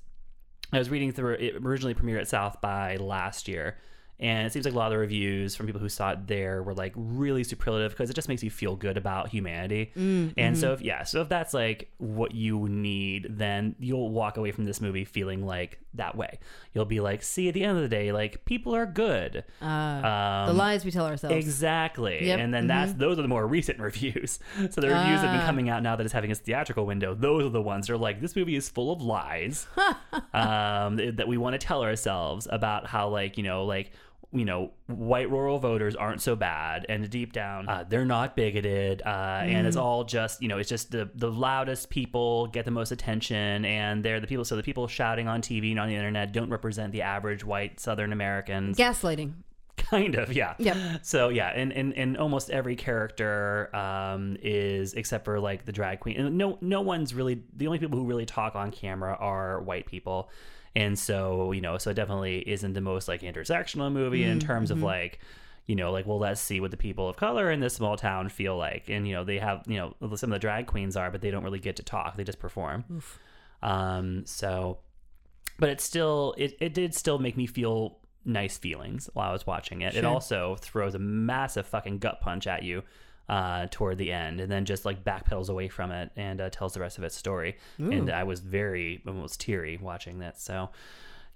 [0.74, 3.78] I was reading through it originally premiered at South by last year
[4.20, 6.64] and it seems like a lot of the reviews from people who saw it there
[6.64, 9.92] were like really superlative because it just makes you feel good about humanity.
[9.96, 14.52] And so if yeah, so if that's like what you need, then you'll walk away
[14.52, 16.40] from this movie feeling like that way.
[16.74, 19.44] You'll be like, see, at the end of the day, like people are good.
[19.62, 21.36] Uh, Um, the lies we tell ourselves.
[21.36, 22.28] Exactly.
[22.28, 24.40] Yep, And then that's those are the more recent reviews.
[24.70, 25.46] So the reviews that have been Ah.
[25.46, 27.98] coming out now that it's having its theatrical window, those are the ones that are
[27.98, 29.68] like, this movie is full of lies
[30.34, 33.92] um, that we want to tell ourselves about how, like, you know, like,
[34.34, 39.02] you know, white rural voters aren't so bad, and deep down, uh, they're not bigoted,
[39.06, 42.72] uh, and it's all just, you know, it's just the the loudest people get the
[42.72, 44.44] most attention, and they're the people.
[44.44, 47.80] So the people shouting on TV and on the internet don't represent the average white
[47.80, 48.78] Southern Americans.
[48.78, 49.34] Gaslighting.
[49.78, 50.56] Kind of, yeah.
[50.58, 50.98] Yeah.
[51.02, 56.00] So yeah, and, and, and almost every character um, is except for like the drag
[56.00, 56.18] queen.
[56.18, 59.86] And no no one's really the only people who really talk on camera are white
[59.86, 60.30] people.
[60.76, 64.72] And so, you know, so it definitely isn't the most like intersectional movie in terms
[64.72, 65.20] of like,
[65.68, 68.30] you know, like, well, let's see what the people of color in this small town
[68.30, 68.90] feel like.
[68.90, 71.32] And, you know, they have, you know, some of the drag queens are, but they
[71.32, 72.18] don't really get to talk.
[72.18, 72.86] They just perform.
[73.62, 74.80] Um, so,
[75.60, 79.46] but it still, it, it did still make me feel nice feelings while I was
[79.46, 79.96] watching it.
[79.96, 82.84] It also throws a massive fucking gut punch at you
[83.30, 86.74] uh, toward the end and then just like backpedals away from it and uh, tells
[86.74, 87.58] the rest of its story.
[87.94, 90.40] And I was very almost teary watching that.
[90.40, 90.70] So,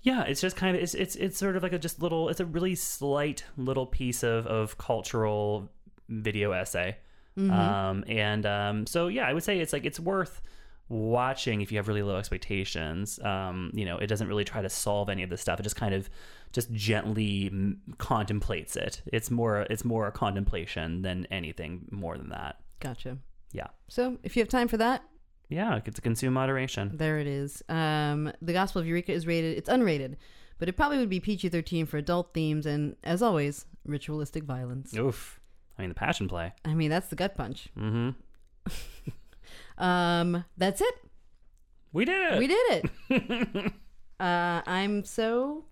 [0.02, 2.40] yeah, it's just kind of it's it's it's sort of like a just little it's
[2.40, 5.70] a really slight little piece of of cultural
[6.10, 6.98] video essay.
[7.38, 10.42] Um and um so yeah, I would say it's like it's worth
[10.90, 13.20] watching if you have really low expectations.
[13.24, 15.60] Um you know, it doesn't really try to solve any of this stuff.
[15.60, 16.10] It just kind of
[16.54, 19.02] just gently mm, contemplates it.
[19.12, 22.60] It's more it's more a contemplation than anything more than that.
[22.80, 23.18] Gotcha.
[23.52, 23.68] Yeah.
[23.88, 25.04] So if you have time for that,
[25.50, 26.92] Yeah, it's a consume moderation.
[26.96, 27.64] there it is.
[27.70, 29.58] Um, the Gospel of Eureka is rated.
[29.58, 30.16] It's unrated,
[30.60, 34.94] but it probably would be PG thirteen for adult themes and, as always, ritualistic violence.
[34.96, 35.40] Oof.
[35.78, 36.54] I mean the passion play.
[36.66, 37.70] I mean, that's the gut punch.
[37.78, 38.16] Mhm.
[39.78, 40.96] Um, that's it.
[41.94, 42.40] We did it.
[42.40, 43.74] We did it.
[44.20, 45.66] uh, I'm so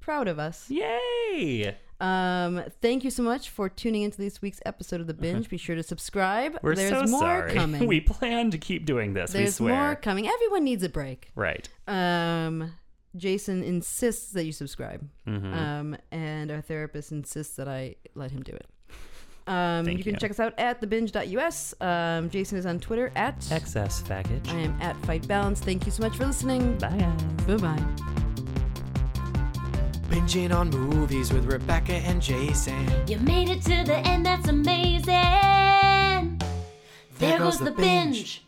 [0.00, 0.68] proud of us.
[0.70, 1.76] Yay!
[2.00, 5.48] Um, thank you so much for tuning into this week's episode of the binge.
[5.48, 6.58] Be sure to subscribe.
[6.62, 7.54] We're There's so more sorry.
[7.54, 7.86] coming.
[7.86, 9.32] we plan to keep doing this.
[9.32, 9.74] There's we swear.
[9.84, 10.26] more coming.
[10.28, 11.30] Everyone needs a break.
[11.36, 11.68] Right.
[11.86, 12.72] Um,
[13.16, 15.08] Jason insists that you subscribe.
[15.28, 15.54] Mhm.
[15.54, 18.66] Um, and our therapist insists that I let him do it.
[19.46, 20.20] Um, Thank you can you.
[20.20, 21.74] check us out at thebinge.us.
[21.80, 24.48] Um, Jason is on Twitter at Excess package.
[24.48, 25.60] I am at Fight Balance.
[25.60, 26.78] Thank you so much for listening.
[26.78, 27.12] Bye.
[27.46, 27.84] Bye bye.
[30.08, 32.86] Binging on movies with Rebecca and Jason.
[33.08, 35.06] You made it to the end, that's amazing.
[37.18, 38.44] There, goes, the binge.